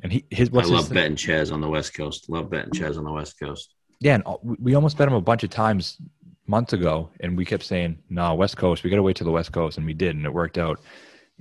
[0.03, 2.29] and he his what's I his love betting Chez on the West Coast.
[2.29, 2.85] Love betting mm-hmm.
[2.85, 3.75] Chez on the West Coast.
[4.01, 5.99] yeah, and uh, we we almost bet him a bunch of times
[6.47, 8.85] months ago, and we kept saying, "No, West Coast.
[8.85, 10.81] We got to wait till the West Coast," and we did, and it worked out.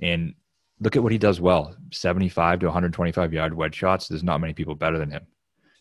[0.00, 0.34] And
[0.80, 4.08] look at what he does well: seventy-five to one hundred twenty-five yard wedge shots.
[4.08, 5.26] There's not many people better than him,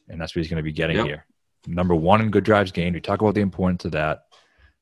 [0.09, 1.05] and that's what he's going to be getting Yep.
[1.05, 1.25] here.
[1.67, 2.93] Number one in good drives gained.
[2.93, 4.25] We talk about the importance of that.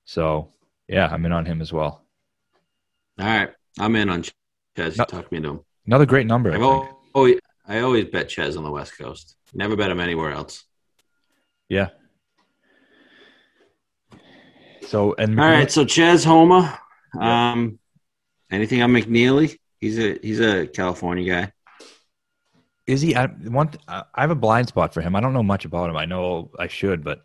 [0.05, 0.51] So
[0.87, 2.05] yeah, I'm in on him as well.
[3.19, 3.49] All right.
[3.79, 4.23] I'm in on
[4.75, 4.97] Chez.
[4.97, 5.05] No.
[5.05, 5.59] Talk me to him.
[5.87, 6.51] Another great number.
[6.51, 6.71] I I've think.
[6.73, 9.35] al- oh, always, I always bet Chez on the West Coast.
[9.53, 10.63] Never bet him anywhere else.
[11.69, 11.89] Yeah.
[14.87, 16.77] So and All right, so Chez Homa.
[17.19, 17.79] Um,
[18.51, 19.57] anything on McNeely?
[19.79, 21.51] He's a he's a California guy.
[22.85, 23.15] is he?
[23.15, 23.25] I.
[23.87, 25.15] I I have a blind spot for him.
[25.15, 25.97] I don't know much about him.
[25.97, 27.21] I know I should, but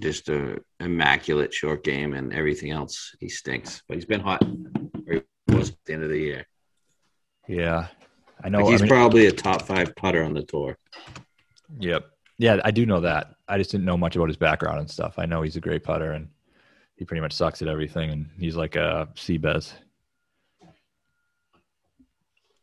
[0.00, 3.16] Just a immaculate short game and everything else.
[3.18, 4.42] He stinks, but he's been hot.
[5.08, 6.46] Or he was at the end of the year.
[7.48, 7.88] yeah,
[8.42, 8.58] I know.
[8.58, 10.76] Like I he's mean- probably a top five putter on the tour.
[11.78, 12.06] Yep.
[12.38, 13.34] Yeah, I do know that.
[13.48, 15.18] I just didn't know much about his background and stuff.
[15.18, 16.28] I know he's a great putter and
[16.96, 19.72] he pretty much sucks at everything and he's like a Seabez.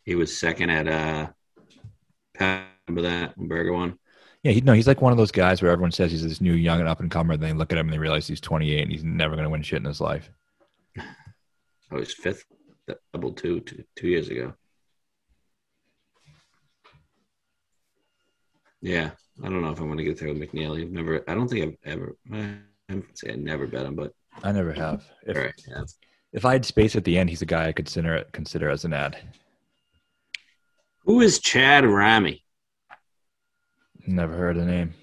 [0.05, 1.27] He was second at uh,
[2.39, 3.97] remember that Berger one?
[4.43, 6.53] Yeah, he no, he's like one of those guys where everyone says he's this new
[6.53, 8.81] young and up and comer, and they look at him and they realize he's 28
[8.81, 10.29] and he's never going to win shit in his life.
[11.91, 12.43] Oh, he's fifth,
[13.13, 14.55] double two, two, two years ago.
[18.83, 20.81] Yeah, I don't know if I'm going to get there with McNeely.
[20.81, 22.57] I've never, I don't think I've ever, I
[22.93, 24.11] would say I never bet him, but
[24.43, 25.05] I never have.
[25.25, 25.53] If, right.
[25.65, 25.83] Yeah.
[26.33, 28.83] if I had space at the end, he's a guy I could consider consider as
[28.83, 29.17] an ad.
[31.05, 32.41] Who is Chad Ramey?
[34.05, 34.93] Never heard the name.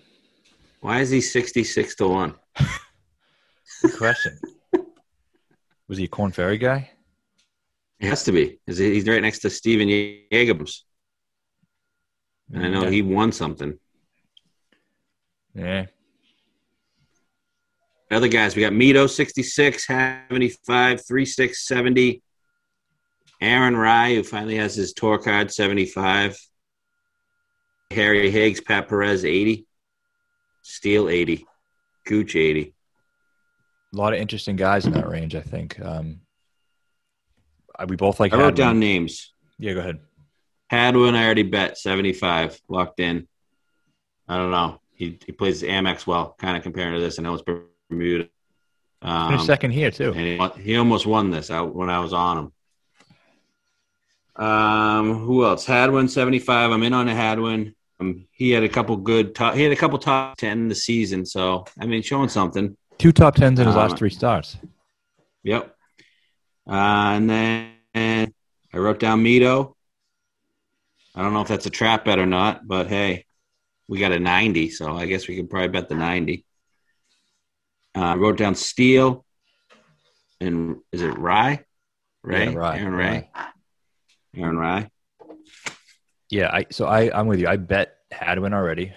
[0.83, 2.35] Why is he 66 to 1?
[3.83, 4.39] Good question.
[5.89, 6.91] Was he a Korn Ferry guy?
[7.99, 8.61] He has to be.
[8.67, 9.89] Is he- He's right next to Steven
[10.31, 10.85] Jacobs.
[12.53, 13.79] And I know he won something.
[15.55, 15.87] Yeah.
[18.11, 22.23] Other guys, we got Mito 66, 75, 36, 70.
[23.41, 26.37] Aaron Rai, who finally has his tour card, 75.
[27.93, 29.67] Harry Higgs, Pat Perez, 80.
[30.63, 31.47] Steele, 80.
[32.05, 32.75] Gooch, 80.
[33.93, 35.81] A lot of interesting guys in that range, I think.
[35.81, 36.21] Um,
[37.89, 39.33] we both like I wrote down names.
[39.59, 40.01] Yeah, go ahead.
[40.71, 43.27] Hadwin, I already bet, 75, locked in.
[44.29, 44.81] I don't know.
[44.95, 47.19] He, he plays Amex well, kind of comparing to this.
[47.19, 47.43] I know it's
[47.91, 48.29] Bermuda.
[49.03, 50.13] Um, second here too.
[50.15, 52.53] and he, he almost won this out when I was on
[54.37, 54.45] him.
[54.45, 55.67] Um, who else?
[55.67, 56.71] Hadwin seventy five.
[56.71, 57.75] I'm in on a Hadwin.
[57.99, 59.35] Um, he had a couple good.
[59.35, 61.27] Top, he had a couple top ten in the season.
[61.27, 62.77] So I mean, showing something.
[62.99, 64.57] Two top tens in his Um, last three starts.
[65.43, 65.75] Yep.
[66.69, 69.75] Uh, and then I wrote down Mito.
[71.15, 73.27] I don't know if that's a trap bet or not, but hey,
[73.89, 76.45] we got a 90, so I guess we could probably bet the 90.
[77.97, 79.25] Uh, I wrote down Steele.
[80.41, 81.61] And is it Rai?
[82.23, 82.47] Ray?
[82.47, 83.31] Yeah, Rai, Aaron Ray?
[84.37, 84.91] Aaron Rai.
[86.31, 87.49] Yeah, I so I I'm with you.
[87.49, 88.93] I bet Hadwin already.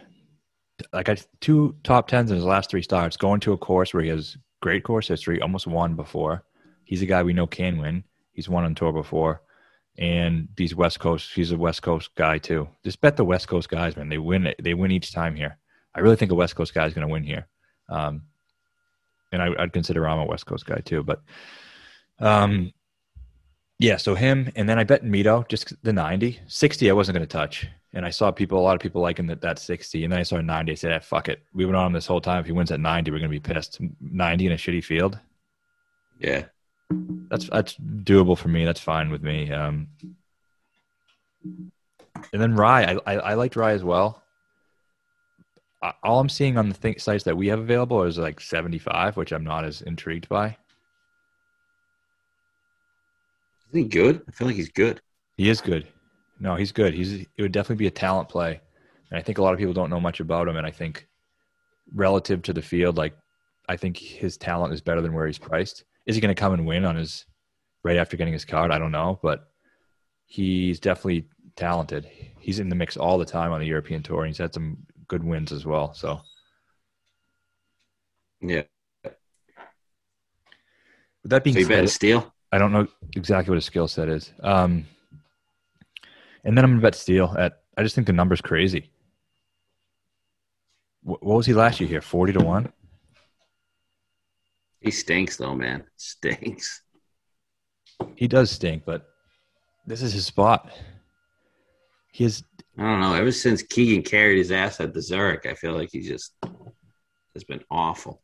[0.93, 4.03] Like I two top tens in his last three starts, going to a course where
[4.03, 6.43] he has great course history, almost won before.
[6.85, 8.03] He's a guy we know can win.
[8.33, 9.41] He's won on tour before.
[9.97, 12.67] And these West Coast, he's a West Coast guy too.
[12.83, 14.09] Just bet the West Coast guys, man.
[14.09, 14.53] They win.
[14.59, 15.57] They win each time here.
[15.95, 17.47] I really think a West Coast guy is going to win here.
[17.89, 18.23] Um,
[19.31, 21.03] and I, I'd consider I'm a West Coast guy too.
[21.03, 21.21] But
[22.19, 22.73] um,
[23.79, 26.39] yeah, so him, and then I bet Mito just the 90.
[26.47, 27.67] 60, I wasn't going to touch.
[27.93, 30.03] And I saw people, a lot of people liking that, that 60.
[30.03, 30.71] And then I saw 90.
[30.71, 31.43] I said, ah, fuck it.
[31.53, 32.39] We've been on him this whole time.
[32.39, 33.79] If he wins at 90, we're going to be pissed.
[33.99, 35.19] 90 in a shitty field.
[36.19, 36.45] Yeah.
[36.89, 38.65] That's that's doable for me.
[38.65, 39.51] That's fine with me.
[39.51, 39.87] Um,
[41.43, 44.21] and then Rai, I, I, I liked Rai as well.
[45.81, 49.17] I- All I'm seeing on the th- sites that we have available is like 75,
[49.17, 50.57] which I'm not as intrigued by.
[53.69, 54.21] Isn't he good?
[54.27, 55.01] I feel like he's good.
[55.37, 55.87] He is good.
[56.39, 56.93] No, he's good.
[56.93, 58.59] He's it would definitely be a talent play,
[59.09, 60.57] and I think a lot of people don't know much about him.
[60.57, 61.07] And I think
[61.95, 63.15] relative to the field, like
[63.69, 65.85] I think his talent is better than where he's priced.
[66.05, 67.25] Is he going to come and win on his
[67.83, 68.71] right after getting his card?
[68.71, 69.49] I don't know, but
[70.25, 72.05] he's definitely talented.
[72.39, 74.77] He's in the mix all the time on the European tour, and he's had some
[75.07, 75.93] good wins as well.
[75.93, 76.21] So
[78.41, 78.63] Yeah.
[79.03, 79.13] with
[81.29, 82.23] that being So you said?
[82.51, 84.31] I don't know exactly what his skill set is.
[84.41, 84.85] Um,
[86.43, 87.63] and then I'm gonna bet Steele at.
[87.77, 88.91] I just think the number's crazy.
[91.03, 92.01] Wh- What was he last year here?
[92.01, 92.71] Forty to one.
[94.83, 95.85] He stinks though, man.
[95.95, 96.81] Stinks.
[98.15, 99.05] He does stink, but
[99.87, 100.71] this is his spot.
[102.11, 102.43] He is.
[102.77, 103.13] I don't know.
[103.13, 106.33] Ever since Keegan carried his ass at the Zurich, I feel like he just
[107.33, 108.21] has been awful.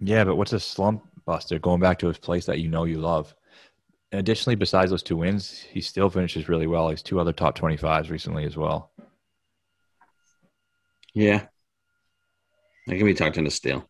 [0.00, 1.58] Yeah, but what's a slump buster?
[1.58, 3.34] Going back to his place that you know you love.
[4.12, 6.90] And additionally, besides those two wins, he still finishes really well.
[6.90, 8.90] He's two other top twenty fives recently as well.
[11.14, 11.46] Yeah.
[12.88, 13.89] I can be talked into Steele.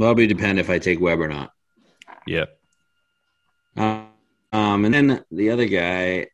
[0.00, 1.52] Well, it'll be depend if I take Webb or not.
[2.26, 2.46] Yeah.
[3.76, 4.04] Uh,
[4.50, 6.28] um, and then the other guy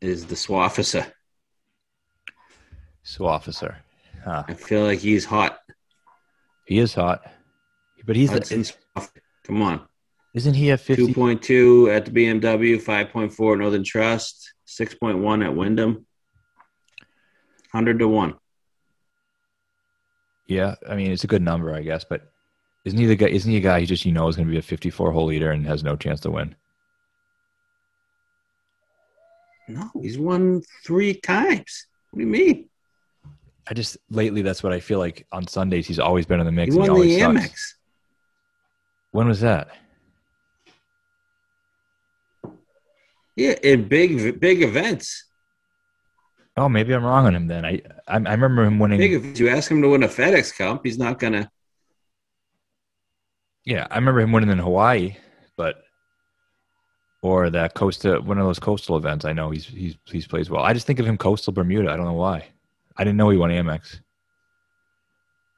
[0.00, 1.04] is the Swafficer.
[3.02, 3.78] So officer.
[4.24, 4.44] Huh.
[4.46, 5.58] I feel like he's hot.
[6.66, 7.24] He is hot.
[8.04, 9.10] But he's Hudson Swaff-
[9.42, 9.80] Come on.
[10.32, 16.06] isn't he a 50 2.2 at the BMW, 5.4 at Northern Trust, 6.1 at Wyndham.
[17.72, 18.34] 100 to 1.
[20.46, 22.30] Yeah, I mean it's a good number, I guess, but
[22.84, 24.58] isn't he the guy isn't he a guy who just you know is gonna be
[24.58, 26.54] a fifty four hole leader and has no chance to win?
[29.68, 31.86] No, he's won three times.
[32.10, 32.68] What do you mean?
[33.68, 36.52] I just lately that's what I feel like on Sundays he's always been in the
[36.52, 36.70] He mix.
[36.70, 37.38] and won always the sucks.
[37.40, 37.72] Amex.
[39.10, 39.68] When was that?
[43.34, 45.25] Yeah, in big big events.
[46.58, 47.64] Oh, maybe I'm wrong on him then.
[47.64, 48.98] I I, I remember him winning.
[48.98, 49.38] Big events.
[49.40, 51.50] You ask him to win a FedEx Cup, he's not gonna.
[53.64, 55.16] Yeah, I remember him winning in Hawaii,
[55.56, 55.82] but
[57.22, 59.24] or that coastal one of those coastal events.
[59.24, 60.62] I know he's he's he's plays well.
[60.62, 61.90] I just think of him coastal Bermuda.
[61.90, 62.46] I don't know why.
[62.96, 64.00] I didn't know he won Amex.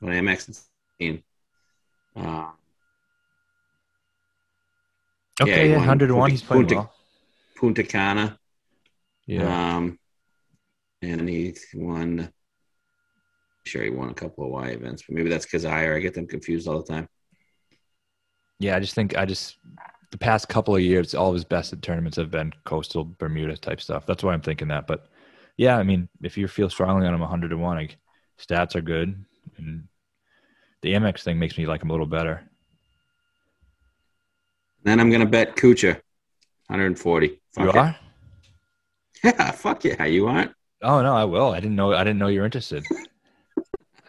[0.01, 0.65] Won Amex.
[0.99, 1.23] in-
[2.17, 2.51] Uh,
[5.41, 6.23] Okay, yeah, hundred one.
[6.23, 6.93] Punta- He's playing Punta- well.
[7.57, 8.39] Punta Cana.
[9.27, 9.99] Yeah, Um,
[11.03, 12.33] and he won.
[13.67, 16.01] Sure, he won a couple of Y events, but maybe that's because I or I
[16.01, 17.07] get them confused all the time.
[18.59, 18.77] yeah.
[18.77, 19.59] I just think I just
[20.11, 23.57] the past couple of years, all of his best at tournaments have been coastal Bermuda
[23.57, 24.07] type stuff.
[24.07, 24.87] That's why I'm thinking that.
[24.87, 25.09] But
[25.59, 27.97] yeah, I mean, if you feel strongly on him, hundred to one, like
[28.41, 29.25] stats are good,
[29.59, 29.85] and
[30.83, 32.49] the Amex thing makes me like him a little better.
[34.85, 35.95] Then I'm gonna bet Kuchar,
[36.69, 37.41] 140.
[37.55, 37.77] Fuck you it.
[37.77, 37.97] are?
[39.25, 40.53] Yeah, fuck yeah, you aren't.
[40.83, 41.51] Oh no, I will.
[41.53, 41.93] I didn't know.
[41.93, 42.85] I didn't know you were interested.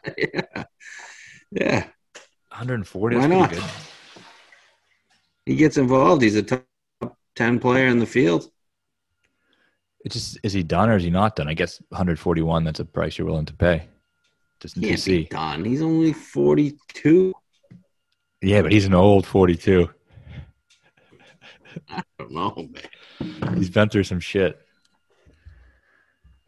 [0.18, 0.64] yeah,
[1.52, 1.86] yeah.
[2.50, 3.18] 140.
[3.18, 3.52] Why not?
[3.52, 3.64] good.
[5.46, 6.22] He gets involved.
[6.22, 6.66] He's a top
[7.36, 8.50] ten player in the field.
[10.06, 11.48] It's just is he done or is he not done?
[11.48, 12.64] I guess 141.
[12.64, 13.88] That's a price you're willing to pay.
[14.60, 15.66] Just to Can't done.
[15.66, 17.34] He's only 42.
[18.42, 19.90] Yeah, but he's an old 42.
[21.90, 22.70] I don't know,
[23.20, 23.58] man.
[23.58, 24.60] He's been through some shit.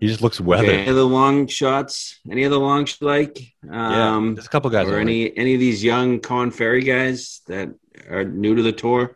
[0.01, 0.67] He just looks weathered.
[0.69, 2.19] Okay, any the long shots?
[2.29, 3.39] Any other long sh- like?
[3.63, 4.87] yeah, Um, there's a couple guys.
[4.87, 5.01] Or like.
[5.01, 7.69] any any of these young Korn Ferry guys that
[8.09, 9.15] are new to the tour?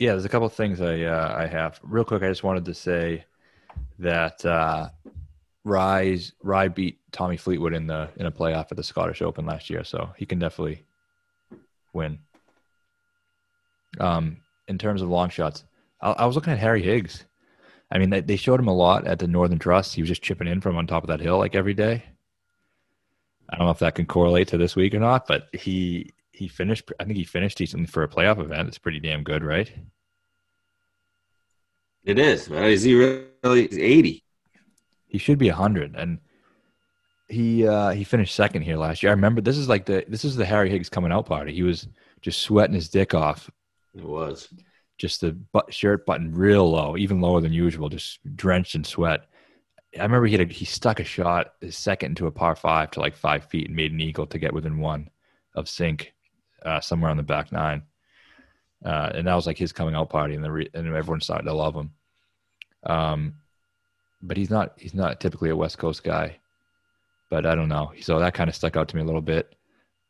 [0.00, 1.78] Yeah, there's a couple things I uh, I have.
[1.84, 3.24] Real quick, I just wanted to say
[4.00, 4.88] that uh,
[5.62, 9.70] Rise Rai beat Tommy Fleetwood in the in a playoff at the Scottish Open last
[9.70, 10.84] year, so he can definitely
[11.92, 12.18] win.
[14.00, 15.62] Um, in terms of long shots,
[16.00, 17.24] I, I was looking at Harry Higgs.
[17.90, 19.94] I mean, they, they showed him a lot at the Northern Trust.
[19.94, 22.02] He was just chipping in from on top of that hill like every day.
[23.48, 26.48] I don't know if that can correlate to this week or not, but he he
[26.48, 26.90] finished.
[26.98, 28.68] I think he finished decently for a playoff event.
[28.68, 29.70] It's pretty damn good, right?
[32.04, 32.48] It is.
[32.48, 33.68] Is he really?
[33.68, 34.24] He's 80.
[35.06, 36.18] He should be hundred, and
[37.28, 39.10] he uh, he finished second here last year.
[39.10, 41.54] I remember this is like the this is the Harry Higgs coming out party.
[41.54, 41.86] He was
[42.20, 43.50] just sweating his dick off,
[43.94, 44.48] It was.
[44.96, 49.26] Just the butt, shirt button real low, even lower than usual, just drenched in sweat.
[49.98, 52.90] I remember he had a, he stuck a shot his second into a par five
[52.92, 55.10] to like five feet and made an eagle to get within one
[55.54, 56.08] of Cink
[56.64, 57.82] uh, somewhere on the back nine,
[58.84, 61.44] uh, and that was like his coming out party, and the re- and everyone started
[61.44, 61.90] to love him.
[62.84, 63.34] Um,
[64.22, 66.38] but he's not he's not typically a West Coast guy,
[67.30, 67.92] but I don't know.
[68.00, 69.54] So that kind of stuck out to me a little bit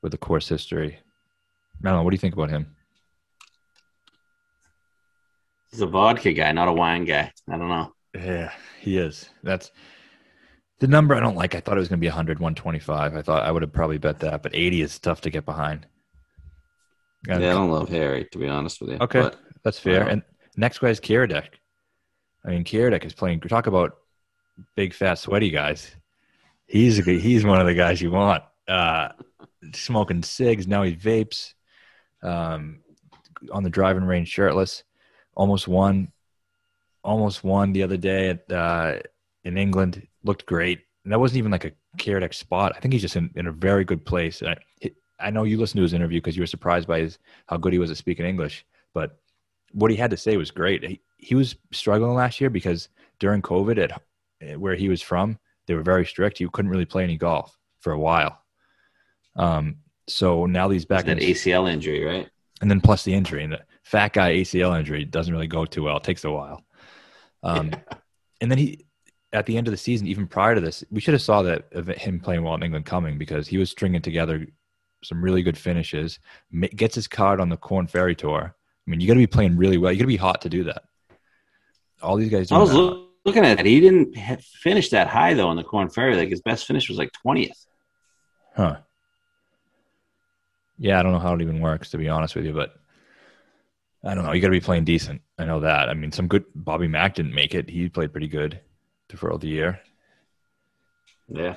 [0.03, 0.99] with the course history.
[1.81, 2.03] I don't know.
[2.03, 2.74] What do you think about him?
[5.75, 7.33] He's a vodka guy, not a wine guy.
[7.51, 7.93] I don't know.
[8.15, 9.29] Yeah, he is.
[9.43, 9.73] That's
[10.79, 11.57] the number I don't like.
[11.57, 13.17] I thought it was going to be 100, 125.
[13.17, 15.89] I thought I would have probably bet that, but 80 is tough to get behind.
[17.27, 18.99] Yeah, I don't love Harry, to be honest with you.
[19.01, 19.23] Okay.
[19.23, 20.05] But That's fair.
[20.05, 20.11] Wow.
[20.11, 20.23] And
[20.57, 21.49] next guy is Kiradech.
[22.47, 23.41] I mean, Kiradech is playing.
[23.41, 23.97] Talk about
[24.77, 25.91] big, fat, sweaty guys.
[26.69, 28.45] He's a, he's one of the guys you want.
[28.69, 29.09] Uh,
[29.75, 30.69] smoking cigs.
[30.69, 31.55] Now he vapes.
[32.23, 32.85] Um,
[33.51, 34.85] on the driving range, shirtless.
[35.37, 36.13] Almost won.
[37.03, 38.99] Almost won the other day at uh,
[39.45, 40.07] in England.
[40.23, 40.81] Looked great.
[41.05, 42.73] And that wasn't even like a Kiradech spot.
[42.77, 44.41] I think he's just in, in a very good place.
[44.41, 47.19] And I, I know you listened to his interview because you were surprised by his
[47.47, 48.65] how good he was at speaking English,
[48.95, 49.19] but
[49.73, 50.85] what he had to say was great.
[50.85, 55.75] He, he was struggling last year because during COVID, at where he was from, they
[55.75, 56.39] were very strict.
[56.39, 58.41] He couldn't really play any golf for a while.
[59.37, 59.77] Um,
[60.09, 62.29] so now he's back An in, ACL injury, right?
[62.61, 65.85] and then plus the injury and the fat guy ACL injury doesn't really go too
[65.85, 65.99] well.
[65.99, 66.63] It takes a while.
[67.43, 67.73] Um,
[68.41, 68.87] and then he,
[69.33, 71.69] at the end of the season, even prior to this, we should have saw that
[71.73, 74.47] of him playing well in England coming because he was stringing together
[75.03, 76.19] some really good finishes.
[76.75, 78.55] Gets his card on the Korn Ferry Tour,
[78.87, 79.93] I mean, you got to be playing really well.
[79.93, 80.83] You got to be hot to do that.
[82.03, 82.53] All these guys.
[82.53, 82.93] I was doing that.
[82.93, 83.67] loo- looking at it.
[83.67, 86.17] He didn't finish that high though on the Korn Ferry.
[86.17, 87.67] Like his best finish was like twentieth.
[88.55, 88.79] Huh.
[90.79, 92.75] Yeah, I don't know how it even works to be honest with you, but
[94.05, 94.33] I don't know.
[94.33, 95.23] You got to be playing decent.
[95.39, 95.89] I know that.
[95.89, 96.45] I mean, some good.
[96.55, 97.71] Bobby Mack didn't make it.
[97.71, 98.61] He played pretty good
[99.09, 99.81] throughout the year.
[101.29, 101.57] Yeah,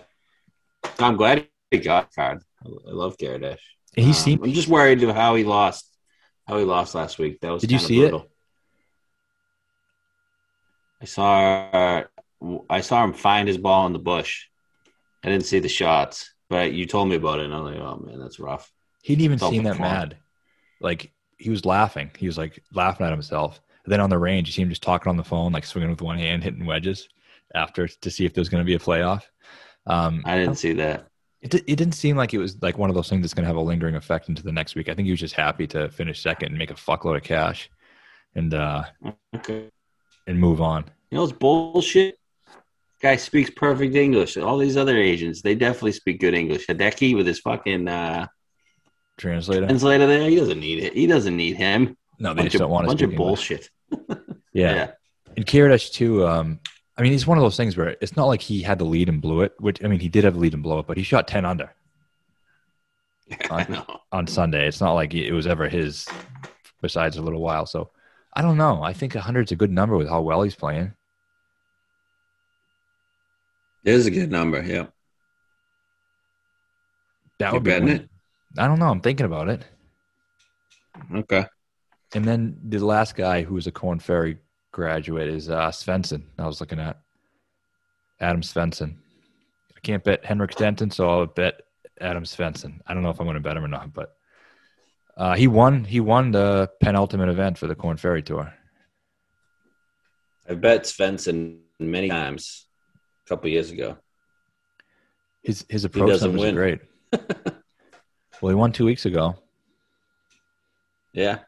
[0.99, 2.41] I'm glad he got card.
[2.63, 3.59] I love Gardash.
[3.95, 4.43] He Um, seemed.
[4.43, 5.93] I'm just worried of how he lost.
[6.47, 7.41] How he lost last week.
[7.41, 7.61] That was.
[7.61, 8.13] Did you see it?
[11.01, 12.03] I saw.
[12.69, 14.45] I saw him find his ball in the bush.
[15.23, 17.81] I didn't see the shots, but you told me about it, and I was like,
[17.81, 18.71] "Oh man, that's rough."
[19.03, 20.17] He didn't even seem that mad.
[20.79, 22.11] Like he was laughing.
[22.17, 23.61] He was like laughing at himself.
[23.85, 25.89] And then on the range, you see him just talking on the phone, like swinging
[25.89, 27.07] with one hand, hitting wedges
[27.55, 29.21] after to see if there's going to be a playoff.
[29.85, 31.07] Um, I didn't see that.
[31.41, 33.47] it, it didn't seem like it was like one of those things that's going to
[33.47, 34.89] have a lingering effect into the next week.
[34.89, 37.69] I think he was just happy to finish second and make a fuckload of cash,
[38.35, 38.83] and uh,
[39.35, 39.69] Okay.
[40.27, 40.83] and move on.
[41.11, 42.17] You know, it's bullshit.
[43.01, 44.35] Guy speaks perfect English.
[44.37, 46.67] All these other agents, they definitely speak good English.
[46.67, 48.27] Hideki with his fucking uh,
[49.17, 49.65] Translator.
[49.65, 50.93] translator there, he doesn't need it.
[50.93, 51.97] He doesn't need him.
[52.19, 53.69] No, they bunch just of, don't want to bunch of bullshit.
[54.53, 54.73] Yeah.
[54.73, 54.91] Yeah.
[55.35, 56.25] And Kirish too.
[56.25, 56.59] Um,
[56.97, 59.07] I mean, he's one of those things where it's not like he had the lead
[59.07, 59.53] and blew it.
[59.59, 61.45] Which I mean, he did have the lead and blow it, but he shot ten
[61.45, 61.71] under
[63.51, 63.85] I know.
[64.11, 64.67] on Sunday.
[64.67, 66.07] It's not like it was ever his.
[66.81, 67.91] Besides a little while, so
[68.33, 68.81] I don't know.
[68.81, 70.93] I think hundred is a good number with how well he's playing.
[73.83, 74.61] It is a good number.
[74.63, 74.87] Yeah.
[77.39, 78.09] That You would be betting it?
[78.57, 78.89] I don't know.
[78.89, 79.63] I'm thinking about it.
[81.13, 81.45] Okay.
[82.13, 84.37] And then the last guy who was a Korn Ferry
[84.71, 86.23] graduate is uh, Svensson.
[86.37, 86.99] I was looking at
[88.19, 88.95] Adam Svensson.
[89.75, 91.61] I can't bet Henrik Stenson, so I'll bet
[91.99, 92.79] Adam Svensson.
[92.87, 94.15] I don't know if I'm going to bet him or not, but
[95.15, 95.83] uh, he won.
[95.83, 98.53] He won the penultimate event for the Korn Ferry Tour.
[100.49, 102.67] I bet Svensson many times
[103.25, 103.97] a couple years ago.
[105.43, 106.55] His his approach doesn't are win.
[106.55, 106.79] great.
[108.41, 109.35] well, he won two weeks ago,
[111.13, 111.39] Yeah.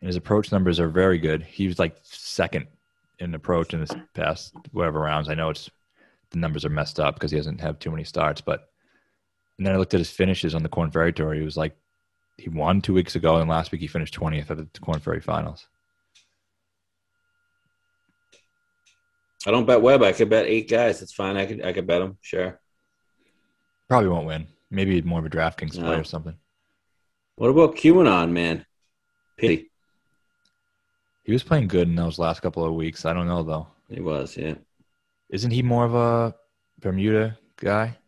[0.00, 1.42] and his approach numbers are very good.
[1.42, 2.66] He was like second
[3.18, 5.28] in approach in this past whatever rounds.
[5.28, 5.70] I know it's
[6.30, 8.68] the numbers are messed up because he doesn't have too many starts, but
[9.58, 11.34] and then I looked at his finishes on the Korn Ferry Tour.
[11.34, 11.76] He was like
[12.38, 15.20] he won two weeks ago, and last week he finished twentieth at the Korn Ferry
[15.20, 15.66] Finals.
[19.46, 20.02] I don't bet Webb.
[20.02, 21.02] I could bet eight guys.
[21.02, 21.36] It's fine.
[21.36, 22.16] I could I could bet him.
[22.20, 22.58] Sure.
[23.88, 24.46] Probably won't win.
[24.72, 26.34] Maybe more of a DraftKings play or something.
[27.36, 28.64] What about QAnon, man?
[29.36, 29.70] Pity.
[31.24, 33.04] He was playing good in those last couple of weeks.
[33.04, 33.66] I don't know though.
[33.90, 34.54] He was, yeah.
[35.28, 36.34] Isn't he more of a
[36.80, 37.98] Bermuda guy?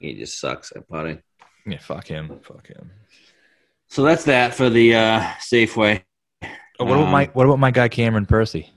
[0.00, 1.22] He just sucks at putting.
[1.64, 2.40] Yeah, fuck him.
[2.42, 2.90] Fuck him.
[3.88, 6.02] So that's that for the uh, Safeway.
[6.42, 8.72] Oh, what about Um, my what about my guy Cameron Percy?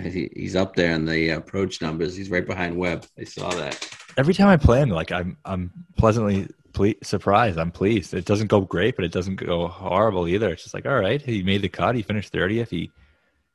[0.00, 2.14] He, he's up there in the approach numbers.
[2.14, 3.06] He's right behind Webb.
[3.18, 3.87] I saw that.
[4.18, 7.56] Every time I play him, like I'm I'm pleasantly ple- surprised.
[7.56, 8.14] I'm pleased.
[8.14, 10.50] It doesn't go great, but it doesn't go horrible either.
[10.50, 11.94] It's just like, all right, he made the cut.
[11.94, 12.68] He finished 30th.
[12.68, 12.90] He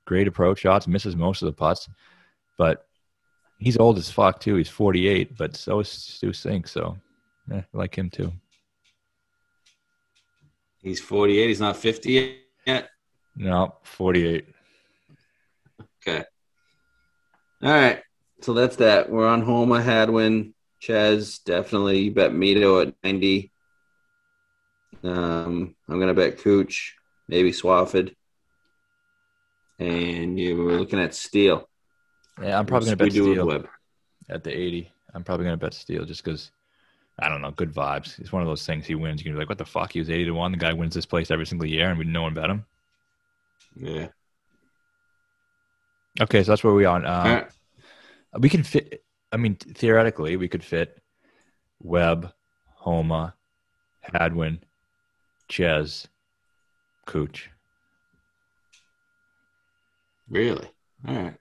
[0.05, 1.89] great approach shots, misses most of the putts,
[2.57, 2.87] but
[3.59, 4.55] he's old as fuck too.
[4.55, 6.67] He's 48, but so is Stu Cink.
[6.67, 6.97] So
[7.51, 8.31] eh, I like him too.
[10.81, 11.47] He's 48.
[11.47, 12.89] He's not 50 yet.
[13.35, 14.45] No, 48.
[16.07, 16.23] Okay.
[17.63, 18.03] All right.
[18.43, 19.09] So that's that.
[19.09, 21.99] We're on Homa, Hadwin, Chez, definitely.
[21.99, 23.53] You bet Mito at 90.
[25.01, 26.97] Um, I'm going to bet Cooch,
[27.29, 28.13] maybe Swafford.
[29.79, 31.69] And you were looking at Steele.
[32.41, 33.69] Yeah, I'm probably gonna What's bet we do with Steele
[34.29, 34.91] at the 80.
[35.13, 36.51] I'm probably gonna bet Steele just because
[37.19, 38.19] I don't know, good vibes.
[38.19, 38.85] It's one of those things.
[38.85, 39.93] He wins, you can be like, what the fuck?
[39.93, 40.51] He was 80 to one.
[40.51, 42.65] The guy wins this place every single year, and we no one bet him.
[43.75, 44.07] Yeah.
[46.21, 46.97] Okay, so that's where we are.
[46.97, 47.49] Um, All right.
[48.39, 49.03] We can fit.
[49.31, 51.01] I mean, theoretically, we could fit
[51.79, 52.31] Webb,
[52.75, 53.35] Homa,
[54.01, 54.59] Hadwin,
[55.49, 56.07] Chez,
[57.05, 57.49] Cooch.
[60.29, 60.67] Really?
[61.07, 61.35] All right.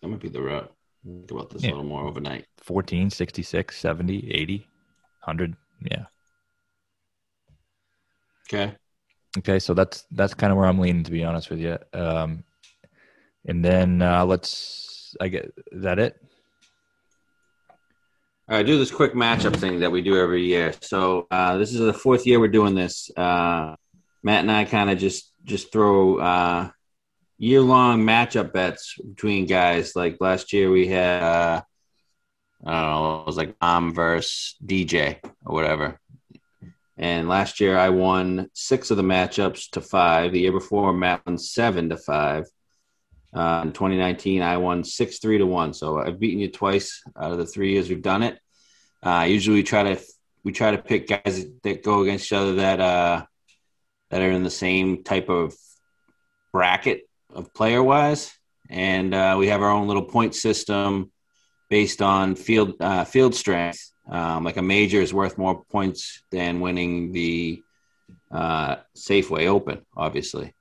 [0.00, 0.72] That might be the route.
[1.04, 1.70] Think about this Yeah.
[1.70, 2.46] a little more overnight.
[2.58, 5.56] 14, 66, 70, 80, 100.
[5.82, 6.06] Yeah.
[8.48, 8.74] Okay.
[9.36, 11.78] Okay, so that's that's kind of where I'm leaning, to be honest with you.
[11.92, 12.44] Um,
[13.46, 15.14] and then uh, let's.
[15.20, 16.16] I get is that it.
[18.50, 20.72] All right, do this quick matchup thing that we do every year.
[20.80, 23.10] So uh, this is the fourth year we're doing this.
[23.14, 23.76] Uh,
[24.22, 26.70] Matt and I kind of just just throw uh,
[27.36, 29.94] year long matchup bets between guys.
[29.94, 31.60] Like last year we had uh,
[32.64, 36.00] I don't know, it was like Mom versus DJ or whatever.
[36.96, 40.32] And last year I won six of the matchups to five.
[40.32, 42.46] The year before, Matt won seven to five.
[43.34, 45.74] Uh, in 2019, I won six three to one.
[45.74, 48.38] So I've beaten you twice out of the three years we've done it.
[49.02, 50.02] Uh, usually we try to
[50.44, 53.24] we try to pick guys that go against each other that uh,
[54.10, 55.54] that are in the same type of
[56.52, 58.32] bracket of player wise,
[58.70, 61.12] and uh, we have our own little point system
[61.68, 63.92] based on field uh, field strength.
[64.10, 67.62] Um, like a major is worth more points than winning the
[68.30, 70.54] uh, Safeway Open, obviously.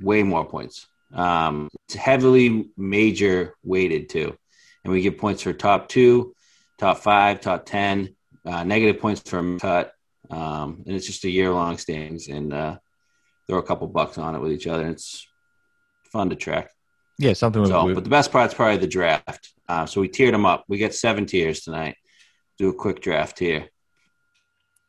[0.00, 0.86] Way more points.
[1.14, 4.36] Um, it's heavily major weighted too,
[4.84, 6.34] and we give points for top two,
[6.78, 9.92] top five, top ten, uh, negative points for cut,
[10.30, 12.76] um, and it's just a year long standings, and uh,
[13.48, 14.82] throw a couple bucks on it with each other.
[14.82, 15.26] And it's
[16.12, 16.70] fun to track.
[17.18, 17.64] Yeah, something.
[17.66, 19.52] So, but the best part's probably the draft.
[19.68, 20.64] Uh, so we tiered them up.
[20.68, 21.96] We got seven tiers tonight.
[22.58, 23.68] Do a quick draft here.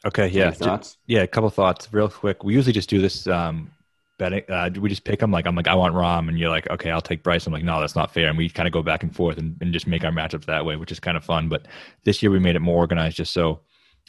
[0.06, 0.98] okay, yeah, Any thoughts?
[1.06, 1.22] yeah.
[1.24, 2.44] A couple thoughts, real quick.
[2.44, 3.72] We usually just do this um,
[4.18, 4.44] betting.
[4.50, 5.32] Uh, we just pick them.
[5.32, 7.46] Like I'm like, I want Rahm, and you're like, okay, I'll take Bryce.
[7.48, 8.30] I'm like, no, that's not fair.
[8.30, 10.66] And we kind of go back and forth and, and just make our matchups that
[10.66, 11.50] way, which is kind of fun.
[11.50, 11.68] But
[12.04, 13.62] this year we made it more organized, just so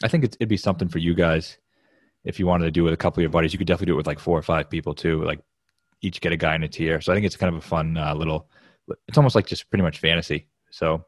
[0.03, 1.57] I think it's, it'd be something for you guys
[2.25, 3.53] if you wanted to do it with a couple of your buddies.
[3.53, 5.23] You could definitely do it with like four or five people too.
[5.23, 5.39] Like
[6.01, 7.01] each get a guy in a tier.
[7.01, 8.49] So I think it's kind of a fun uh, little.
[9.07, 10.47] It's almost like just pretty much fantasy.
[10.71, 11.05] So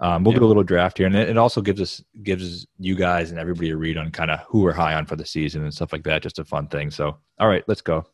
[0.00, 0.38] um, we'll Yeah.
[0.40, 3.38] get a little draft here, and it, it also gives us gives you guys and
[3.38, 5.92] everybody a read on kind of who we're high on for the season and stuff
[5.92, 6.22] like that.
[6.22, 6.90] Just a fun thing.
[6.90, 8.04] So all right, let's go.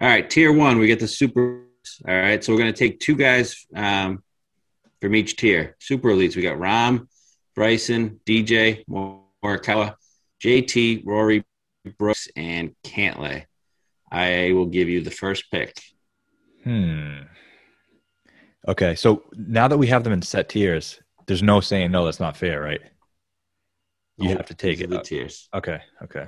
[0.00, 1.64] All right, tier one, we get the super.
[2.06, 4.22] All right, so we're going to take two guys um,
[5.00, 5.74] from each tier.
[5.80, 7.08] Super elites, we got Rahm,
[7.56, 9.94] Bryson, DJ, Morikawa,
[10.40, 11.44] JT, Rory,
[11.98, 13.46] Brooks, and Cantlay.
[14.12, 15.80] I will give you the first pick.
[16.62, 17.22] Hmm.
[18.68, 22.04] Okay, so now that we have them in set tiers, there's no saying no.
[22.04, 22.80] That's not fair, right?
[24.16, 24.90] You have to take it.
[24.90, 25.48] The tiers.
[25.54, 26.26] Okay, okay.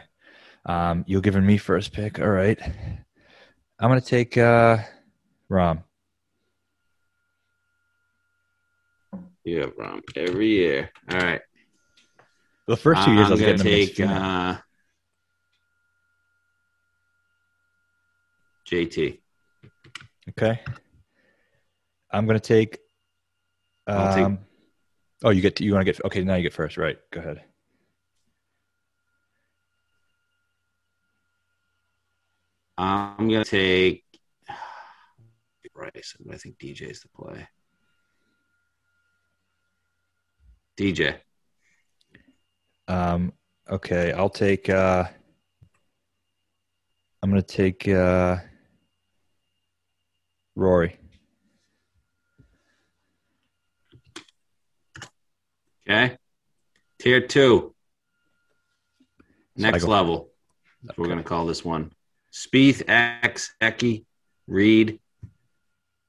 [0.67, 2.19] Um, you're giving me first pick.
[2.19, 2.59] All right.
[3.81, 4.79] I'm gonna take uh,
[5.51, 5.83] Rahm.
[9.45, 10.91] Yeah, Rahm every year.
[11.11, 11.41] All right.
[12.67, 14.57] The first two years I I'm was gonna them take uh,
[18.71, 19.19] JT.
[20.31, 20.61] Okay.
[22.13, 22.79] I'm gonna take.
[23.87, 24.39] I'll take- Um,
[25.25, 26.23] oh, you get to, you want to get okay.
[26.23, 26.99] Now you get first, right?
[27.11, 27.43] Go ahead.
[32.81, 34.05] I'm going to take
[35.75, 36.17] Bryce.
[36.33, 37.47] I think DJ's the play.
[40.79, 41.17] DJ.
[42.89, 43.35] Um,
[43.71, 44.71] okay, I'll take.
[44.71, 45.05] Uh,
[47.23, 48.37] I'm gonna take uh,
[50.57, 50.97] Rory.
[55.87, 56.17] Okay.
[56.99, 57.75] Tier two.
[59.55, 60.31] Next level.
[60.97, 61.93] We're going to call this one.
[62.33, 64.05] Spieth, X, Eki,
[64.47, 65.01] Reed,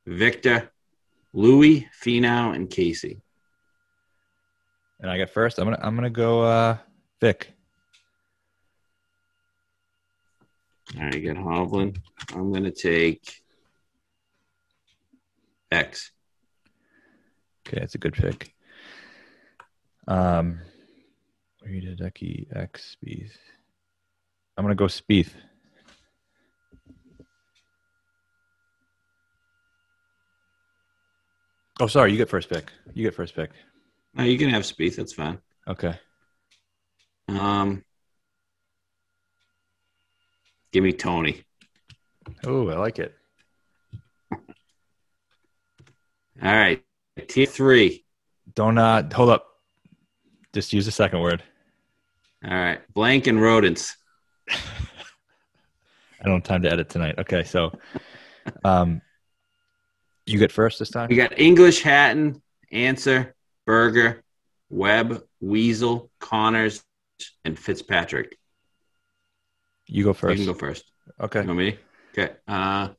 [0.05, 0.72] Victor,
[1.34, 3.22] Louis, Finau, and Casey.
[4.99, 5.57] And I get first.
[5.57, 6.78] I'm gonna I'm gonna go uh,
[7.19, 7.53] Vic.
[10.97, 11.97] All right, you got Hovland.
[12.34, 13.41] I'm going to take
[15.72, 16.11] X.
[17.65, 18.53] Okay, that's a good pick.
[20.07, 20.59] Um,
[21.63, 23.38] Reed, Hideki, X, Spieth.
[24.57, 25.32] I'm gonna go Spieth.
[31.82, 32.72] Oh, sorry, you get first pick.
[32.94, 33.50] You get first pick.
[34.14, 34.98] No, you can have Spieth.
[34.98, 35.40] That's fine.
[35.68, 35.98] Okay.
[37.28, 37.84] Um,
[40.72, 41.44] give me Tony.
[42.46, 43.16] Oh, I like it.
[46.44, 46.84] All right,
[47.28, 48.06] tier three.
[48.54, 49.48] Don't uh hold up.
[50.54, 51.42] Just use the second word.
[52.46, 53.98] All right, blank and rodents.
[54.50, 54.56] I
[56.26, 57.16] don't have time to edit tonight.
[57.18, 57.72] Okay, so
[58.64, 59.02] um
[60.26, 61.09] you get first this time?
[61.09, 62.41] We got English, Hatton,
[62.72, 64.24] Ancer, Berger,
[64.69, 66.84] Webb, Weasel, Connors,
[67.43, 68.38] and Fitzpatrick.
[69.88, 70.39] You go first.
[70.39, 70.86] You can go first.
[71.19, 71.41] Okay.
[71.41, 71.78] You want me?
[72.17, 72.34] Okay.
[72.47, 72.89] Uh,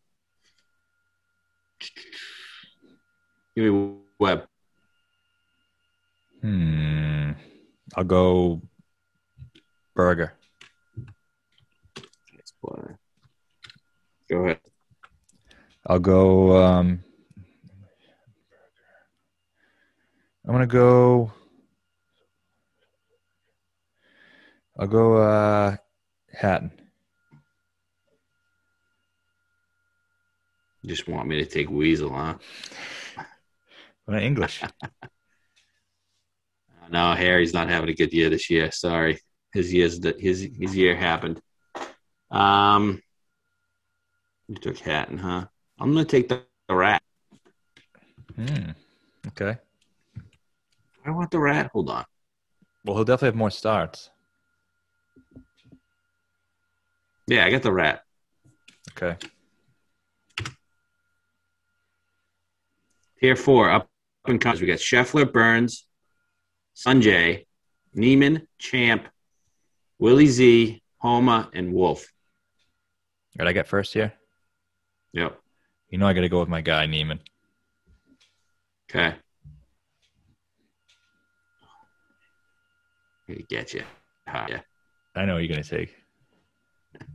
[3.56, 4.46] give me Webb.
[6.40, 7.32] Hmm.
[7.94, 8.60] I'll go
[9.94, 10.34] Berger.
[14.28, 14.60] Go ahead.
[15.86, 17.04] I'll go um
[20.44, 21.32] I'm gonna go
[24.78, 25.76] I'll go uh
[26.32, 26.72] Hatton.
[30.82, 32.34] You just want me to take Weasel, huh?
[34.04, 34.62] What English?
[36.90, 38.70] No, Harry's not having a good year this year.
[38.70, 39.18] Sorry.
[39.52, 41.40] his years that his his year happened.
[42.30, 43.02] Um,
[44.48, 45.46] you took Hatton, huh?
[45.78, 47.02] I'm gonna take the, the rat.
[48.36, 48.70] Hmm.
[49.28, 49.56] Okay.
[51.04, 51.70] I want the rat.
[51.72, 52.04] Hold on.
[52.84, 54.10] Well, he'll definitely have more starts.
[57.26, 58.02] Yeah, I got the rat.
[58.90, 59.16] Okay.
[63.20, 63.88] Tier four up
[64.26, 64.60] and comes.
[64.60, 65.86] We got Scheffler, Burns,
[66.74, 67.46] Sanjay,
[67.94, 69.06] Niemann, Champ,
[69.98, 72.12] Willie Z, Homa, and Wolff.
[73.38, 74.12] Did I get first here?
[75.12, 75.38] Yep.
[75.88, 77.20] You know I got to go with my guy Niemann.
[78.90, 79.14] Okay.
[83.28, 83.82] Gonna get you.
[84.26, 84.60] Yeah.
[85.14, 85.94] I know what you're gonna take.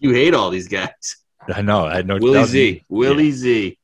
[0.00, 1.16] You hate all these guys.
[1.52, 1.86] I know.
[1.86, 2.18] I had no.
[2.18, 2.72] Willie Z.
[2.72, 2.84] me.
[2.88, 3.34] Willie Yeah.
[3.34, 3.78] Z.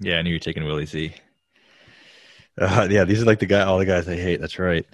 [0.00, 1.14] Yeah, I knew you were taking Willie Z.
[2.60, 4.38] Uh, yeah, these are like the guy, all the guys I hate.
[4.40, 4.84] That's right.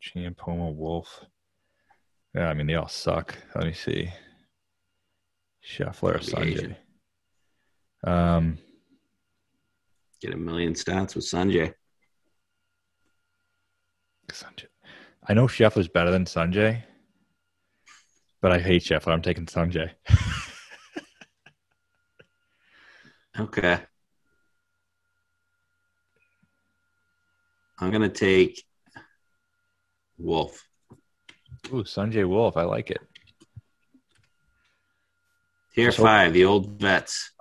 [0.00, 1.24] Champ, Homa, Wolff.
[2.34, 3.34] Yeah, I mean they all suck.
[3.54, 4.10] Let me see.
[5.66, 6.18] Scheffler.
[6.20, 6.76] Sanjay.
[8.04, 8.58] Um,
[10.20, 11.72] Get a million stats with Sanjay.
[14.34, 14.66] Sanjay.
[15.28, 16.82] I know Scheffler's better than Sanjay,
[18.40, 19.12] but I hate Scheffler.
[19.12, 19.90] I'm taking Sanjay.
[23.38, 23.78] Okay.
[27.78, 28.64] I'm gonna take
[30.18, 30.66] Wolff.
[31.68, 32.56] Ooh, Sanjay Wolff.
[32.56, 33.00] I like it.
[35.74, 37.32] Tier Let's five, the old vets.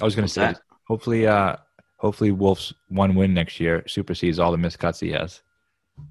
[0.00, 0.60] I was gonna What's say, that?
[0.86, 1.56] hopefully, uh,
[1.96, 5.40] hopefully Wolff's one win next year supersedes all the miscuts he has.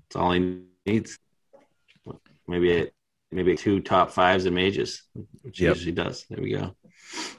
[0.10, 1.18] That's all he needs.
[2.48, 2.92] Maybe a,
[3.32, 5.04] maybe two top fives and majors,
[5.42, 5.76] which he Yep.
[5.76, 6.26] usually does.
[6.30, 6.76] There we go.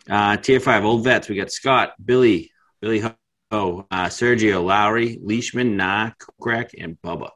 [0.09, 1.29] Uh, tier five, old vets.
[1.29, 7.31] We got Scott, Billy, Billy Ho, uh, Sergio, Lowry, Leishman, Na, Kokrak, and Bubba.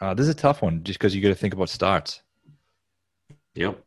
[0.00, 2.22] Uh, this is a tough one just because you got to think about starts.
[3.54, 3.82] Yep.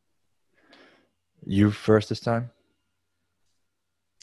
[1.46, 2.52] You first this time.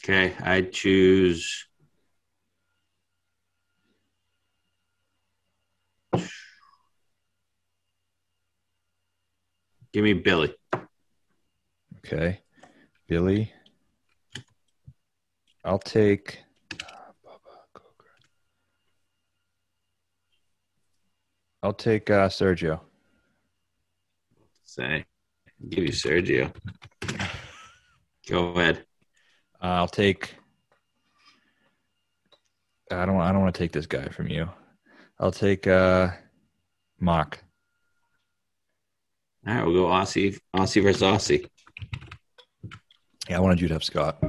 [0.03, 1.67] Okay, I choose.
[9.93, 10.51] Give me Billy.
[11.99, 12.39] Okay,
[13.07, 13.53] Billy.
[15.63, 16.39] I'll take.
[21.61, 22.81] I'll take uh, Sergio.
[24.65, 25.05] Say,
[25.69, 26.51] give you Sergio.
[28.27, 28.85] Go ahead.
[29.61, 30.33] Uh, I'll take.
[32.91, 33.21] I don't.
[33.21, 34.49] I don't want to take this guy from you.
[35.19, 36.09] I'll take uh,
[36.99, 37.42] Mark.
[39.45, 41.45] All right, we'll go Aussie, Aussie versus Aussie.
[43.29, 44.23] Yeah, I wanted you to have Scott.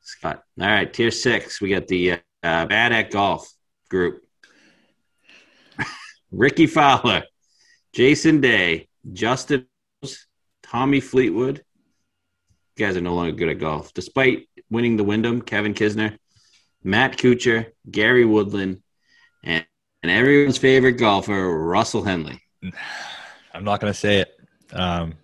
[0.00, 0.42] Scott.
[0.60, 1.60] All right, tier six.
[1.60, 3.48] We got the uh, Bad at Golf
[3.88, 4.24] group.
[6.32, 7.22] Rickie Fowler,
[7.92, 9.68] Jason Day, Justin,
[10.64, 11.62] Tommy Fleetwood.
[12.76, 13.94] You guys are no longer good at golf.
[13.94, 16.18] Despite winning the Wyndham, Kevin Kisner,
[16.82, 18.82] Matt Kuchar, Gary Woodland,
[19.44, 19.64] and,
[20.02, 22.42] and everyone's favorite golfer, Russell Henley.
[23.54, 24.40] I'm not going to say it.
[24.72, 25.14] Um,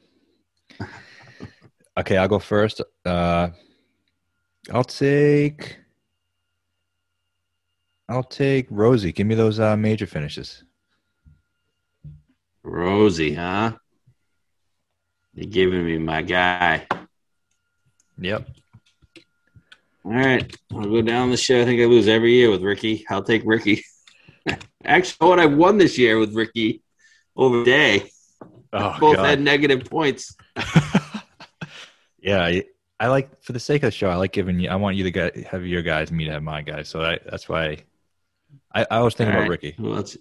[1.99, 2.81] okay, I'll go first.
[3.05, 3.49] Uh,
[4.73, 5.79] I'll take.
[8.09, 9.13] I'll take Rosie.
[9.13, 10.63] Give me those uh, major finishes.
[12.63, 13.73] Rosie, huh?
[15.35, 16.87] You're giving me my guy.
[18.19, 18.49] Yep.
[20.05, 21.61] All right, I'll go down the show.
[21.61, 23.05] I think I lose every year with Rickie.
[23.11, 23.85] I'll take Rickie.
[24.85, 26.83] Actually, what I won this year with Rickie
[27.37, 28.11] over Day.
[28.73, 29.27] Oh, Both God.
[29.27, 30.37] had negative points.
[32.21, 32.65] yeah, I,
[32.99, 34.09] I like for the sake of the show.
[34.11, 34.69] I like giving you.
[34.69, 36.89] I want you to get, have your guys, me to have my guys.
[36.89, 37.79] So I, that's why
[38.75, 39.63] I, I was thinking All about right.
[39.63, 39.75] Rickie.
[39.79, 40.17] Well, let's,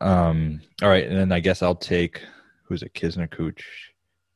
[0.00, 2.22] Um, all right, and then I guess I'll take
[2.64, 2.94] who's it?
[2.94, 3.64] Kisner, Cooch,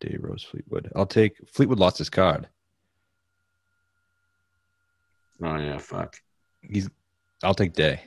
[0.01, 0.91] Day Rose, Fleetwood.
[0.97, 1.79] I'll take Fleetwood.
[1.79, 2.49] Lost his card.
[5.43, 6.17] oh yeah, fuck.
[6.63, 6.89] He's.
[7.43, 8.01] I'll take Day.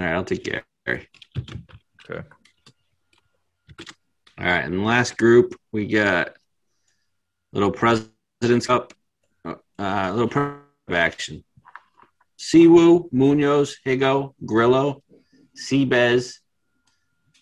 [0.00, 1.08] All right, I'll take Gary.
[2.10, 2.26] Okay.
[4.38, 6.36] All right, and last group we got
[7.52, 8.94] little President's Cup,
[9.44, 11.44] uh, little prep action.
[12.36, 15.02] Si Woo, Munoz, Higo, Grillo,
[15.56, 16.38] Seabez.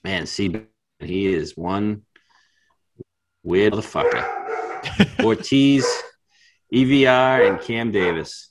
[0.02, 0.66] Man, Seabez,
[1.00, 2.02] he is one
[3.44, 4.26] weird motherfucker.
[5.24, 5.86] Ortiz,
[6.72, 8.50] EVR, and Cam Davis.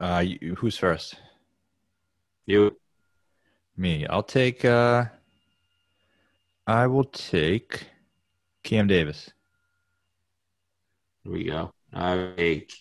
[0.00, 1.14] Uh, you, who's first?
[2.46, 2.76] You
[3.76, 4.06] me.
[4.06, 5.06] I'll take uh
[6.66, 7.86] I will take
[8.62, 9.30] Cam Davis.
[11.22, 11.72] Here we go.
[11.92, 12.72] I take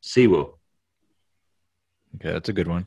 [0.00, 0.54] Si Woo.
[2.16, 2.86] Okay, that's a good one.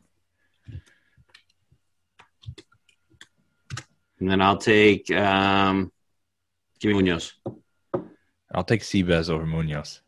[4.19, 5.91] And then I'll take um,
[6.79, 7.33] give me Munoz.
[8.53, 10.02] I'll take Cebes over Munoz.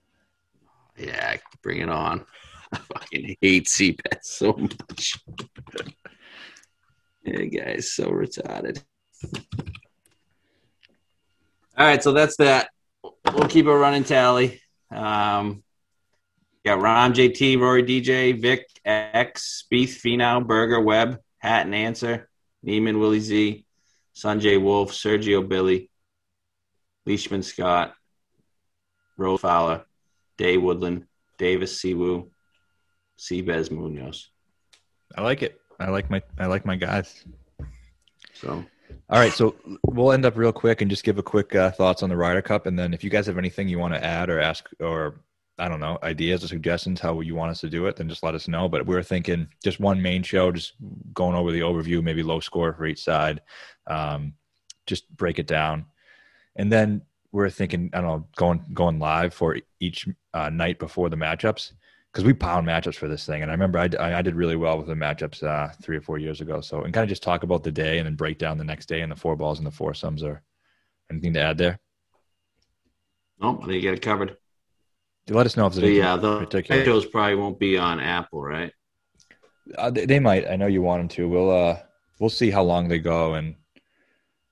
[0.98, 2.26] Yeah, bring it on.
[2.72, 5.20] I fucking hate CPAT so much.
[7.24, 8.84] yeah, guys, so retarded.
[11.78, 12.70] All right, so that's that.
[13.04, 14.62] We'll keep a running tally.
[14.92, 15.64] Um,
[16.66, 22.30] got Rahm, JT, Rory, DJ, Vic, X, Spieth, Finau, Berger, Webb, Hat and Ancer,
[22.64, 23.66] Niemann, Willie Z,
[24.16, 25.90] Sanjay Wolff, Sergio Billy,
[27.06, 27.94] Leishman Scott,
[29.18, 29.86] Rose Fowler,
[30.38, 31.06] Dave Woodland,
[31.38, 32.32] Davis Si Woo,
[33.18, 34.30] Seabez Munoz.
[35.16, 35.60] I like it.
[35.80, 37.24] I like my I like my guys.
[38.34, 38.66] So
[39.10, 39.56] All right, so
[39.86, 42.42] we'll end up real quick and just give a quick uh, thoughts on the Ryder
[42.42, 45.22] Cup, and then if you guys have anything you want to add or ask, or
[45.58, 48.24] I don't know, ideas or suggestions how you want us to do it, then just
[48.24, 48.68] let us know.
[48.68, 50.74] But we are thinking just one main show, just
[51.14, 53.42] going over the overview, maybe low score for each side,
[53.88, 54.34] um,
[54.86, 55.86] just break it down,
[56.56, 57.02] and then
[57.36, 61.74] we're thinking I don't know going going live for each uh, night before the matchups
[62.12, 63.42] because we pound matchups for this thing.
[63.42, 66.18] And I remember I, I did really well with the matchups uh, three or four
[66.18, 66.62] years ago.
[66.62, 68.86] So, and kind of just talk about the day and then break down the next
[68.86, 70.44] day and the four balls and the foursomes or
[71.12, 71.78] anything to add there.
[73.42, 74.38] Nope, I think you get it covered.
[75.28, 77.02] Let us know if there's anything yeah, the particular.
[77.12, 78.72] probably won't be on Apple, right?
[79.78, 80.48] Uh, they, they might.
[80.48, 81.28] I know you want them to.
[81.28, 81.80] We'll uh,
[82.20, 83.56] we'll see how long they go, and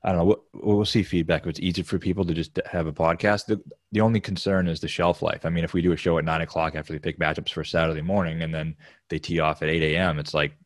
[0.06, 0.26] I don't know.
[0.54, 1.43] We'll, we'll see feedback.
[1.43, 3.62] If it's easy for people to just have a podcast, the,
[3.93, 5.45] the only concern is the shelf life.
[5.45, 7.64] I mean, if we do a show at nine o'clock after they pick matchups for
[7.64, 8.76] Saturday morning, and then
[9.10, 10.58] they tee off at eight a.m., it's like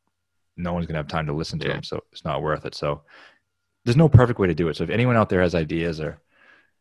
[0.55, 1.73] no one's gonna have time to listen to Yeah.
[1.73, 2.73] them, so it's not worth it.
[2.73, 3.03] So
[3.85, 4.75] there's no perfect way to do it.
[4.75, 6.19] So if anyone out there has ideas, or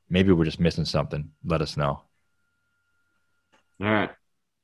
[0.08, 2.00] maybe we're just missing something, let us know.
[3.82, 4.10] All right.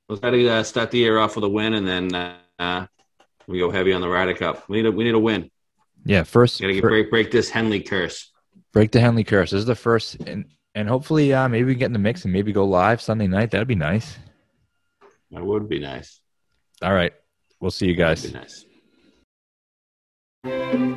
[0.09, 2.15] Let's try to uh, start the year off with a win, and then
[2.59, 2.87] uh,
[3.47, 4.67] we go heavy on the Ryder Cup.
[4.69, 5.51] We need a we need a win.
[6.05, 8.31] Yeah, first Got to fir- break break this Henley curse.
[8.73, 9.51] break the Henley curse.
[9.53, 12.25] This is the first, and and hopefully, uh, maybe we can get in the mix
[12.25, 13.51] and maybe go live Sunday night.
[13.51, 14.19] That'd be nice.
[15.31, 16.21] That would be nice.
[16.83, 17.13] All right,
[17.61, 18.23] we'll see you guys.
[18.23, 18.49] That'd
[20.45, 20.49] be
[20.81, 20.92] nice.